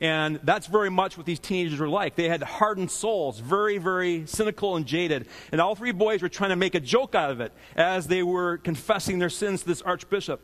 And 0.00 0.40
that's 0.42 0.66
very 0.66 0.90
much 0.90 1.16
what 1.16 1.26
these 1.26 1.38
teenagers 1.38 1.78
were 1.78 1.88
like. 1.88 2.16
They 2.16 2.28
had 2.28 2.42
hardened 2.42 2.90
souls, 2.90 3.38
very, 3.38 3.78
very 3.78 4.26
cynical 4.26 4.76
and 4.76 4.86
jaded. 4.86 5.28
And 5.52 5.60
all 5.60 5.74
three 5.74 5.92
boys 5.92 6.20
were 6.20 6.28
trying 6.28 6.50
to 6.50 6.56
make 6.56 6.74
a 6.74 6.80
joke 6.80 7.14
out 7.14 7.30
of 7.30 7.40
it 7.40 7.52
as 7.76 8.06
they 8.06 8.22
were 8.22 8.58
confessing 8.58 9.18
their 9.18 9.30
sins 9.30 9.62
to 9.62 9.68
this 9.68 9.82
archbishop. 9.82 10.40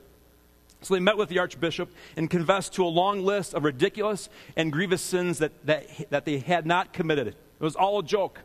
So 0.83 0.95
they 0.95 1.01
met 1.01 1.19
with 1.19 1.29
the 1.29 1.39
archbishop 1.41 1.91
and 2.17 2.31
confessed 2.31 2.75
to 2.75 2.85
a 2.85 2.89
long 2.89 3.23
list 3.23 3.53
of 3.53 3.65
ridiculous 3.65 4.29
and 4.57 4.73
grievous 4.73 5.03
sins 5.03 5.39
that, 5.39 5.53
that, 5.67 5.87
that 6.11 6.25
they 6.25 6.39
had 6.39 6.65
not 6.65 6.93
committed. 6.93 7.29
It 7.29 7.37
was 7.59 7.77
all 7.77 7.99
a 7.99 8.03
joke. 8.03 8.41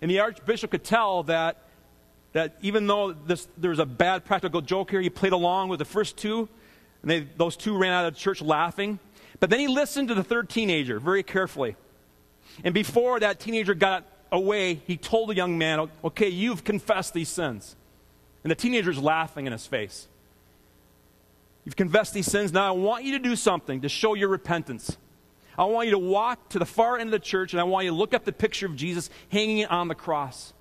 And 0.00 0.10
the 0.10 0.20
archbishop 0.20 0.70
could 0.70 0.84
tell 0.84 1.22
that, 1.24 1.62
that 2.32 2.56
even 2.60 2.86
though 2.86 3.12
this, 3.12 3.48
there 3.56 3.70
was 3.70 3.78
a 3.78 3.86
bad 3.86 4.24
practical 4.24 4.60
joke 4.60 4.90
here, 4.90 5.00
he 5.00 5.10
played 5.10 5.32
along 5.32 5.68
with 5.68 5.78
the 5.78 5.84
first 5.84 6.16
two, 6.16 6.48
and 7.02 7.10
they, 7.10 7.20
those 7.36 7.56
two 7.56 7.76
ran 7.76 7.92
out 7.92 8.06
of 8.06 8.16
church 8.16 8.42
laughing. 8.42 8.98
But 9.40 9.50
then 9.50 9.60
he 9.60 9.68
listened 9.68 10.08
to 10.08 10.14
the 10.14 10.24
third 10.24 10.48
teenager 10.48 10.98
very 10.98 11.22
carefully. 11.22 11.76
And 12.64 12.72
before 12.72 13.20
that 13.20 13.40
teenager 13.40 13.74
got 13.74 14.04
away, 14.32 14.74
he 14.86 14.96
told 14.96 15.28
the 15.28 15.34
young 15.34 15.58
man, 15.58 15.90
Okay, 16.04 16.28
you've 16.28 16.64
confessed 16.64 17.14
these 17.14 17.28
sins. 17.28 17.76
And 18.44 18.50
the 18.50 18.54
teenager's 18.54 18.98
laughing 18.98 19.46
in 19.46 19.52
his 19.52 19.66
face. 19.66 20.08
You've 21.64 21.76
confessed 21.76 22.14
these 22.14 22.30
sins. 22.30 22.52
Now 22.52 22.68
I 22.68 22.70
want 22.70 23.04
you 23.04 23.12
to 23.12 23.18
do 23.18 23.34
something 23.34 23.80
to 23.80 23.88
show 23.88 24.14
your 24.14 24.28
repentance. 24.28 24.96
I 25.58 25.64
want 25.64 25.86
you 25.86 25.92
to 25.92 25.98
walk 25.98 26.50
to 26.50 26.58
the 26.58 26.66
far 26.66 26.98
end 26.98 27.08
of 27.08 27.12
the 27.12 27.18
church 27.18 27.52
and 27.52 27.60
I 27.60 27.64
want 27.64 27.84
you 27.84 27.90
to 27.90 27.96
look 27.96 28.14
up 28.14 28.24
the 28.24 28.32
picture 28.32 28.66
of 28.66 28.76
Jesus 28.76 29.08
hanging 29.30 29.66
on 29.66 29.88
the 29.88 29.94
cross. 29.94 30.52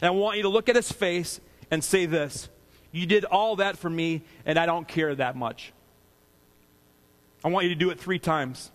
And 0.00 0.08
I 0.08 0.10
want 0.10 0.36
you 0.36 0.42
to 0.42 0.48
look 0.48 0.68
at 0.68 0.76
his 0.76 0.90
face 0.90 1.40
and 1.70 1.82
say 1.82 2.06
this 2.06 2.48
You 2.92 3.06
did 3.06 3.24
all 3.24 3.56
that 3.56 3.78
for 3.78 3.88
me, 3.88 4.22
and 4.44 4.58
I 4.58 4.66
don't 4.66 4.86
care 4.86 5.14
that 5.14 5.36
much. 5.36 5.72
I 7.44 7.48
want 7.48 7.64
you 7.64 7.70
to 7.70 7.78
do 7.78 7.90
it 7.90 8.00
three 8.00 8.18
times. 8.18 8.70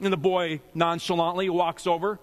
And 0.00 0.12
the 0.12 0.16
boy 0.16 0.60
nonchalantly 0.74 1.48
walks 1.48 1.86
over, 1.86 2.18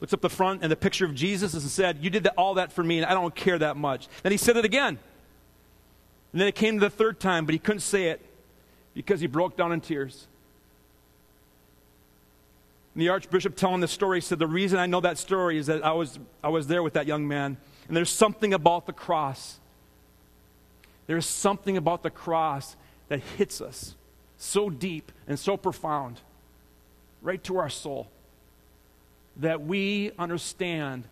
looks 0.00 0.12
up 0.12 0.20
the 0.20 0.28
front 0.28 0.62
and 0.62 0.70
the 0.70 0.76
picture 0.76 1.06
of 1.06 1.14
Jesus 1.14 1.54
and 1.54 1.62
said, 1.62 1.98
You 2.02 2.10
did 2.10 2.26
all 2.36 2.54
that 2.54 2.72
for 2.72 2.84
me, 2.84 2.98
and 2.98 3.06
I 3.06 3.14
don't 3.14 3.34
care 3.34 3.58
that 3.58 3.76
much. 3.76 4.08
Then 4.22 4.32
he 4.32 4.38
said 4.38 4.56
it 4.56 4.64
again. 4.64 4.98
And 6.32 6.40
then 6.40 6.46
it 6.46 6.54
came 6.54 6.74
to 6.74 6.80
the 6.80 6.90
third 6.90 7.18
time, 7.18 7.46
but 7.46 7.54
he 7.54 7.58
couldn't 7.58 7.80
say 7.80 8.08
it 8.08 8.24
because 8.94 9.20
he 9.20 9.26
broke 9.26 9.56
down 9.56 9.72
in 9.72 9.80
tears. 9.80 10.26
And 12.94 13.02
the 13.02 13.08
archbishop 13.08 13.56
telling 13.56 13.80
the 13.80 13.88
story 13.88 14.20
said, 14.20 14.38
The 14.38 14.46
reason 14.46 14.78
I 14.78 14.86
know 14.86 15.00
that 15.00 15.18
story 15.18 15.58
is 15.58 15.66
that 15.66 15.84
I 15.84 15.92
was, 15.92 16.18
I 16.42 16.48
was 16.48 16.66
there 16.66 16.82
with 16.82 16.94
that 16.94 17.06
young 17.06 17.26
man. 17.28 17.56
And 17.88 17.96
there's 17.96 18.10
something 18.10 18.52
about 18.52 18.86
the 18.86 18.92
cross. 18.92 19.58
There's 21.06 21.26
something 21.26 21.76
about 21.76 22.02
the 22.02 22.10
cross 22.10 22.76
that 23.08 23.20
hits 23.20 23.60
us 23.60 23.94
so 24.36 24.70
deep 24.70 25.12
and 25.28 25.38
so 25.38 25.56
profound, 25.56 26.20
right 27.20 27.42
to 27.44 27.58
our 27.58 27.68
soul, 27.68 28.08
that 29.36 29.62
we 29.62 30.12
understand 30.18 31.04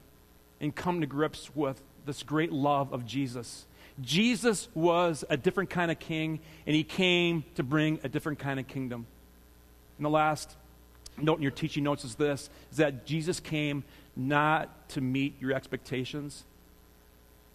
and 0.60 0.74
come 0.74 1.00
to 1.00 1.06
grips 1.06 1.50
with 1.54 1.80
this 2.06 2.22
great 2.22 2.52
love 2.52 2.92
of 2.92 3.06
Jesus 3.06 3.66
Jesus 4.00 4.68
was 4.74 5.24
a 5.28 5.36
different 5.36 5.70
kind 5.70 5.90
of 5.90 5.98
king, 5.98 6.40
and 6.66 6.76
he 6.76 6.84
came 6.84 7.44
to 7.56 7.62
bring 7.62 7.98
a 8.04 8.08
different 8.08 8.38
kind 8.38 8.60
of 8.60 8.68
kingdom. 8.68 9.06
And 9.96 10.04
the 10.04 10.10
last 10.10 10.56
note 11.16 11.36
in 11.36 11.42
your 11.42 11.50
teaching 11.50 11.82
notes 11.82 12.04
is 12.04 12.14
this 12.14 12.48
is 12.70 12.76
that 12.78 13.04
Jesus 13.04 13.40
came 13.40 13.82
not 14.14 14.88
to 14.90 15.00
meet 15.00 15.34
your 15.40 15.52
expectations, 15.52 16.44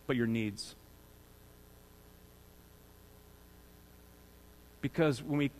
but 0.05 0.15
your 0.15 0.27
needs. 0.27 0.75
Because 4.81 5.23
when 5.23 5.37
we 5.37 5.51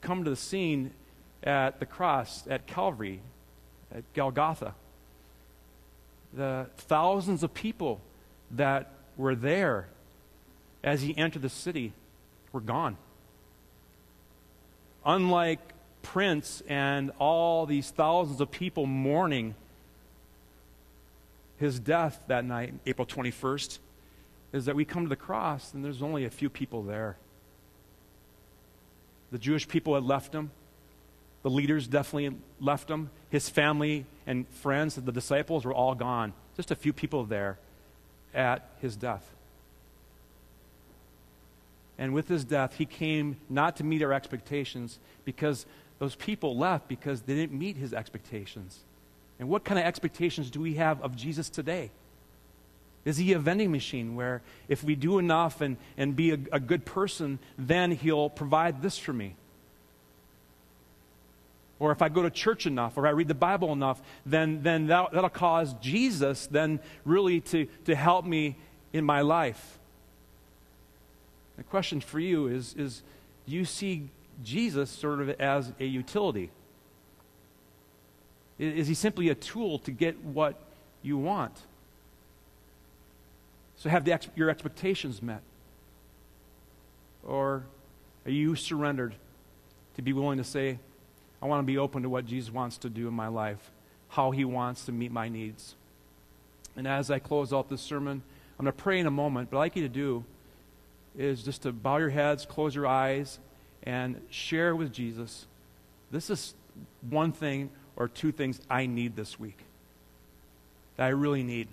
come 0.00 0.22
to 0.22 0.30
the 0.30 0.36
scene 0.36 0.92
at 1.42 1.80
the 1.80 1.86
cross, 1.86 2.46
at 2.48 2.68
Calvary, 2.68 3.20
at 3.92 4.04
Golgotha, 4.14 4.74
the 6.32 6.68
thousands 6.76 7.42
of 7.42 7.52
people 7.52 8.00
that 8.52 8.92
were 9.16 9.34
there 9.34 9.88
as 10.84 11.02
he 11.02 11.16
entered 11.16 11.42
the 11.42 11.48
city 11.48 11.92
were 12.52 12.60
gone. 12.60 12.96
Unlike 15.04 15.60
Prince 16.02 16.62
and 16.68 17.10
all 17.18 17.66
these 17.66 17.90
thousands 17.90 18.40
of 18.40 18.50
people 18.50 18.86
mourning 18.86 19.54
his 21.58 21.80
death 21.80 22.22
that 22.28 22.44
night, 22.44 22.74
April 22.86 23.06
21st, 23.06 23.78
is 24.52 24.66
that 24.66 24.76
we 24.76 24.84
come 24.84 25.04
to 25.04 25.08
the 25.08 25.16
cross 25.16 25.72
and 25.72 25.84
there's 25.84 26.02
only 26.02 26.24
a 26.24 26.30
few 26.30 26.50
people 26.50 26.82
there. 26.82 27.16
The 29.32 29.38
Jewish 29.38 29.66
people 29.66 29.94
had 29.94 30.04
left 30.04 30.34
him. 30.34 30.50
The 31.42 31.50
leaders 31.50 31.88
definitely 31.88 32.38
left 32.60 32.90
him. 32.90 33.10
His 33.30 33.48
family 33.48 34.06
and 34.26 34.46
friends, 34.48 34.94
the 34.94 35.12
disciples, 35.12 35.64
were 35.64 35.74
all 35.74 35.94
gone. 35.94 36.34
Just 36.56 36.70
a 36.70 36.76
few 36.76 36.92
people 36.92 37.24
there 37.24 37.58
at 38.34 38.70
his 38.80 38.96
death. 38.96 39.34
And 41.98 42.12
with 42.12 42.28
his 42.28 42.44
death, 42.44 42.74
he 42.76 42.86
came 42.86 43.36
not 43.48 43.76
to 43.76 43.84
meet 43.84 44.02
our 44.02 44.12
expectations 44.12 44.98
because 45.24 45.66
those 45.98 46.16
people 46.16 46.56
left 46.56 46.88
because 46.88 47.22
they 47.22 47.34
didn't 47.34 47.58
meet 47.58 47.76
his 47.76 47.94
expectations. 47.94 48.80
And 49.38 49.48
what 49.48 49.64
kind 49.64 49.78
of 49.78 49.86
expectations 49.86 50.50
do 50.50 50.60
we 50.60 50.74
have 50.74 51.00
of 51.02 51.16
Jesus 51.16 51.48
today? 51.48 51.90
Is 53.04 53.16
he 53.16 53.32
a 53.32 53.38
vending 53.38 53.70
machine 53.70 54.16
where 54.16 54.42
if 54.68 54.82
we 54.82 54.94
do 54.94 55.18
enough 55.18 55.60
and, 55.60 55.76
and 55.96 56.16
be 56.16 56.32
a, 56.32 56.38
a 56.52 56.60
good 56.60 56.84
person, 56.84 57.38
then 57.58 57.92
he'll 57.92 58.30
provide 58.30 58.82
this 58.82 58.98
for 58.98 59.12
me? 59.12 59.36
Or 61.78 61.92
if 61.92 62.00
I 62.00 62.08
go 62.08 62.22
to 62.22 62.30
church 62.30 62.66
enough 62.66 62.96
or 62.96 63.06
I 63.06 63.10
read 63.10 63.28
the 63.28 63.34
Bible 63.34 63.72
enough, 63.72 64.00
then, 64.24 64.62
then 64.62 64.86
that, 64.86 65.12
that'll 65.12 65.28
cause 65.28 65.74
Jesus 65.82 66.46
then 66.46 66.80
really 67.04 67.40
to, 67.42 67.66
to 67.84 67.94
help 67.94 68.24
me 68.24 68.56
in 68.92 69.04
my 69.04 69.20
life. 69.20 69.78
The 71.56 71.62
question 71.62 72.00
for 72.00 72.18
you 72.18 72.46
is, 72.46 72.74
is 72.74 73.02
do 73.46 73.54
you 73.54 73.64
see 73.64 74.10
Jesus 74.42 74.90
sort 74.90 75.20
of 75.20 75.30
as 75.40 75.72
a 75.78 75.84
utility? 75.84 76.50
Is 78.58 78.86
he 78.86 78.94
simply 78.94 79.28
a 79.28 79.34
tool 79.34 79.78
to 79.80 79.90
get 79.90 80.22
what 80.24 80.60
you 81.02 81.18
want? 81.18 81.52
So 83.76 83.88
have 83.88 84.04
the, 84.04 84.18
your 84.36 84.50
expectations 84.50 85.22
met? 85.22 85.42
Or 87.24 87.64
are 88.24 88.30
you 88.30 88.54
surrendered 88.54 89.14
to 89.96 90.02
be 90.02 90.12
willing 90.12 90.38
to 90.38 90.44
say, 90.44 90.78
I 91.42 91.46
want 91.46 91.60
to 91.60 91.66
be 91.66 91.78
open 91.78 92.02
to 92.02 92.08
what 92.08 92.26
Jesus 92.26 92.52
wants 92.52 92.78
to 92.78 92.88
do 92.88 93.08
in 93.08 93.14
my 93.14 93.28
life, 93.28 93.70
how 94.08 94.30
he 94.30 94.44
wants 94.44 94.86
to 94.86 94.92
meet 94.92 95.10
my 95.10 95.28
needs? 95.28 95.74
And 96.76 96.86
as 96.86 97.10
I 97.10 97.18
close 97.18 97.52
out 97.52 97.68
this 97.68 97.80
sermon, 97.80 98.22
I'm 98.58 98.64
going 98.64 98.74
to 98.74 98.82
pray 98.82 99.00
in 99.00 99.06
a 99.06 99.10
moment, 99.10 99.50
but 99.50 99.58
I'd 99.58 99.60
like 99.60 99.76
you 99.76 99.82
to 99.82 99.88
do 99.88 100.24
is 101.16 101.42
just 101.42 101.62
to 101.62 101.72
bow 101.72 101.96
your 101.98 102.10
heads, 102.10 102.46
close 102.46 102.74
your 102.74 102.86
eyes, 102.86 103.38
and 103.82 104.20
share 104.30 104.74
with 104.74 104.92
Jesus 104.92 105.46
this 106.14 106.30
is 106.30 106.54
one 107.10 107.32
thing 107.32 107.70
or 107.96 108.06
two 108.06 108.30
things 108.30 108.60
I 108.70 108.86
need 108.86 109.16
this 109.16 109.38
week 109.38 109.58
that 110.96 111.06
I 111.06 111.08
really 111.08 111.42
need. 111.42 111.66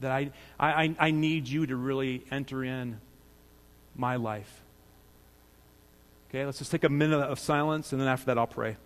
That 0.00 0.10
I, 0.10 0.32
I, 0.58 0.96
I 0.98 1.10
need 1.12 1.46
you 1.46 1.66
to 1.66 1.76
really 1.76 2.24
enter 2.32 2.64
in 2.64 3.00
my 3.94 4.16
life. 4.16 4.62
Okay, 6.28 6.44
let's 6.44 6.58
just 6.58 6.72
take 6.72 6.82
a 6.82 6.88
minute 6.88 7.20
of 7.20 7.38
silence, 7.38 7.92
and 7.92 8.00
then 8.00 8.08
after 8.08 8.26
that, 8.26 8.38
I'll 8.38 8.48
pray. 8.48 8.76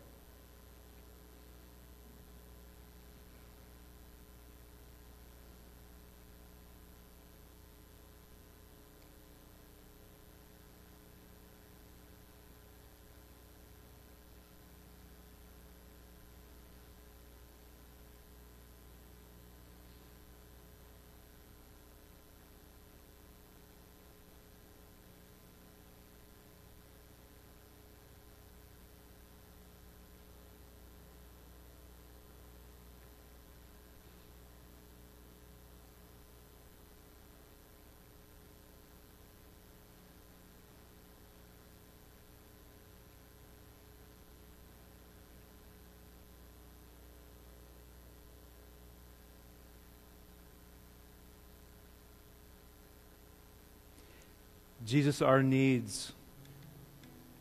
Jesus, 54.84 55.22
our 55.22 55.42
needs 55.42 56.12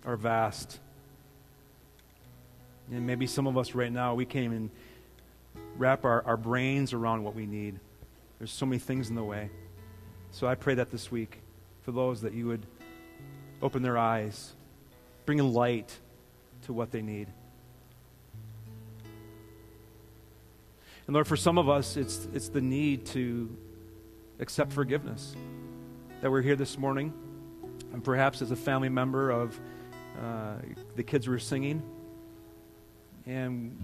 are 0.06 0.16
vast. 0.16 0.80
And 2.92 3.08
maybe 3.08 3.26
some 3.26 3.48
of 3.48 3.58
us 3.58 3.74
right 3.74 3.92
now, 3.92 4.14
we 4.14 4.26
can't 4.26 4.46
even 4.46 4.70
wrap 5.78 6.06
our, 6.06 6.24
our 6.26 6.38
brains 6.38 6.94
around 6.94 7.24
what 7.24 7.36
we 7.36 7.46
need. 7.46 7.80
There's 8.38 8.52
so 8.52 8.66
many 8.66 8.80
things 8.80 9.10
in 9.10 9.16
the 9.16 9.24
way. 9.24 9.50
So 10.32 10.48
I 10.48 10.56
pray 10.56 10.76
that 10.76 10.92
this 10.92 11.12
week 11.12 11.40
for 11.84 11.92
those 11.92 12.22
that 12.22 12.34
you 12.34 12.48
would 12.48 12.66
open 13.62 13.82
their 13.82 13.98
eyes, 13.98 14.54
bring 15.26 15.40
a 15.40 15.46
light 15.46 15.98
to 16.64 16.74
what 16.74 16.92
they 16.92 17.02
need. 17.02 17.28
And 21.08 21.14
Lord, 21.16 21.28
for 21.28 21.36
some 21.36 21.58
of 21.58 21.70
us, 21.70 21.98
it's, 21.98 22.28
it's 22.34 22.50
the 22.50 22.62
need 22.62 23.06
to 23.08 23.56
accept 24.40 24.72
forgiveness. 24.72 25.36
That 26.22 26.30
we're 26.30 26.44
here 26.44 26.56
this 26.56 26.78
morning 26.78 27.14
and 27.94 28.04
perhaps 28.04 28.42
as 28.42 28.52
a 28.52 28.56
family 28.56 28.90
member 28.90 29.32
of 29.32 29.60
uh, 30.22 30.56
the 30.96 31.04
kids 31.04 31.28
were 31.28 31.40
singing, 31.40 31.82
and 33.26 33.78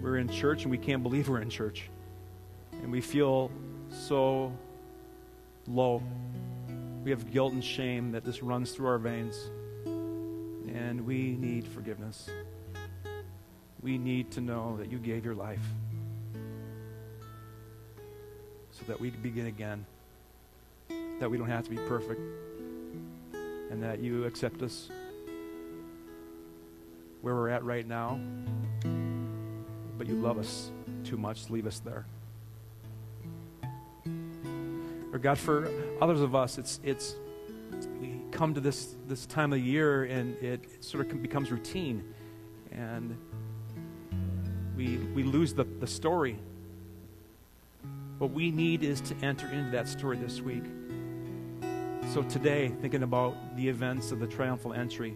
we're 0.00 0.18
in 0.18 0.28
church 0.28 0.62
and 0.62 0.70
we 0.70 0.78
can't 0.78 1.02
believe 1.02 1.28
we're 1.28 1.40
in 1.40 1.50
church. 1.50 1.88
And 2.72 2.92
we 2.92 3.00
feel 3.00 3.50
so 3.90 4.52
low. 5.66 6.02
We 7.02 7.10
have 7.10 7.30
guilt 7.32 7.52
and 7.52 7.64
shame 7.64 8.12
that 8.12 8.24
just 8.24 8.42
runs 8.42 8.72
through 8.72 8.88
our 8.88 8.98
veins. 8.98 9.36
And 9.86 11.06
we 11.06 11.36
need 11.36 11.66
forgiveness. 11.66 12.28
We 13.82 13.98
need 13.98 14.30
to 14.32 14.40
know 14.40 14.76
that 14.78 14.90
you 14.90 14.98
gave 14.98 15.24
your 15.24 15.34
life 15.34 15.64
so 18.70 18.84
that 18.86 19.00
we 19.00 19.10
begin 19.10 19.46
again, 19.46 19.86
that 21.20 21.30
we 21.30 21.38
don't 21.38 21.48
have 21.48 21.64
to 21.64 21.70
be 21.70 21.76
perfect 21.76 22.20
and 23.70 23.82
that 23.82 24.00
you 24.00 24.24
accept 24.24 24.62
us 24.62 24.88
where 27.22 27.34
we're 27.34 27.48
at 27.48 27.64
right 27.64 27.86
now. 27.86 28.20
But 29.98 30.06
you 30.06 30.14
love 30.14 30.38
us 30.38 30.70
too 31.04 31.16
much 31.16 31.46
to 31.46 31.52
leave 31.52 31.66
us 31.66 31.80
there. 31.80 32.06
Or 35.12 35.18
God, 35.18 35.38
for 35.38 35.70
others 36.00 36.20
of 36.20 36.34
us, 36.34 36.58
it's 36.58 36.80
it's 36.84 37.16
we 38.00 38.20
come 38.30 38.54
to 38.54 38.60
this 38.60 38.94
this 39.08 39.26
time 39.26 39.52
of 39.52 39.58
year 39.58 40.04
and 40.04 40.36
it, 40.42 40.60
it 40.72 40.84
sort 40.84 41.10
of 41.10 41.22
becomes 41.22 41.50
routine, 41.50 42.04
and 42.70 43.16
we 44.76 44.98
we 45.14 45.22
lose 45.22 45.54
the, 45.54 45.64
the 45.64 45.86
story. 45.86 46.38
What 48.18 48.30
we 48.30 48.50
need 48.50 48.82
is 48.82 49.00
to 49.02 49.14
enter 49.22 49.46
into 49.48 49.70
that 49.72 49.88
story 49.88 50.16
this 50.16 50.40
week. 50.40 50.64
So 52.12 52.22
today, 52.22 52.72
thinking 52.80 53.02
about 53.02 53.56
the 53.56 53.68
events 53.68 54.12
of 54.12 54.20
the 54.20 54.26
triumphal 54.26 54.72
entry, 54.72 55.14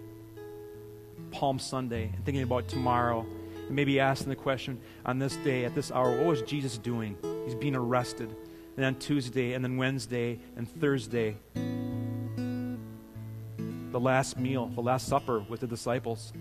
Palm 1.30 1.58
Sunday, 1.58 2.10
and 2.14 2.22
thinking 2.26 2.42
about 2.42 2.68
tomorrow, 2.68 3.24
and 3.54 3.70
maybe 3.70 4.00
asking 4.00 4.28
the 4.28 4.36
question 4.36 4.78
on 5.06 5.18
this 5.18 5.36
day, 5.36 5.64
at 5.64 5.74
this 5.74 5.90
hour, 5.92 6.10
what 6.10 6.26
was 6.26 6.42
Jesus 6.42 6.76
doing? 6.76 7.16
He's 7.46 7.54
being 7.54 7.74
arrested. 7.74 8.28
And 8.28 8.84
then 8.84 8.96
Tuesday, 8.96 9.54
and 9.54 9.64
then 9.64 9.78
Wednesday, 9.78 10.40
and 10.56 10.68
Thursday, 10.68 11.38
the 11.54 14.00
last 14.00 14.36
meal, 14.36 14.66
the 14.66 14.82
last 14.82 15.06
supper 15.06 15.40
with 15.48 15.60
the 15.60 15.66
disciples. 15.66 16.34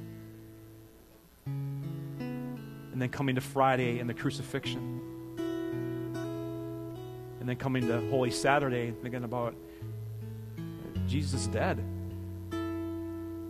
And 1.45 2.95
then 2.95 3.09
coming 3.09 3.35
to 3.35 3.41
Friday 3.41 3.99
and 3.99 4.09
the 4.09 4.13
crucifixion. 4.13 4.99
And 7.39 7.47
then 7.47 7.55
coming 7.55 7.87
to 7.87 8.01
Holy 8.09 8.31
Saturday, 8.31 8.93
thinking 9.01 9.23
about 9.23 9.55
Jesus 11.09 11.41
is 11.41 11.47
dead. 11.47 11.83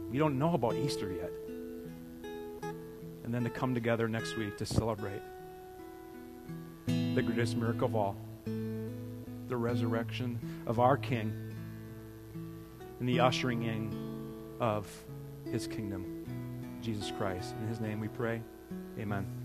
We 0.09 0.17
don't 0.17 0.39
know 0.39 0.53
about 0.53 0.75
Easter 0.75 1.11
yet. 1.11 1.31
And 3.25 3.33
then 3.33 3.43
to 3.43 3.49
come 3.49 3.75
together 3.75 4.07
next 4.07 4.37
week 4.37 4.57
to 4.57 4.65
celebrate 4.65 5.21
the 6.87 7.21
greatest 7.21 7.57
miracle 7.57 7.85
of 7.85 7.95
all 7.95 8.15
the 8.45 9.57
resurrection 9.57 10.39
of 10.67 10.79
our 10.79 10.95
King 10.95 11.33
and 12.99 13.09
the 13.09 13.19
ushering 13.19 13.63
in 13.63 13.91
of 14.59 14.87
his 15.51 15.67
kingdom, 15.67 16.25
Jesus 16.81 17.11
Christ. 17.17 17.55
In 17.61 17.67
his 17.67 17.79
name 17.79 17.99
we 17.99 18.07
pray. 18.07 18.41
Amen. 18.97 19.38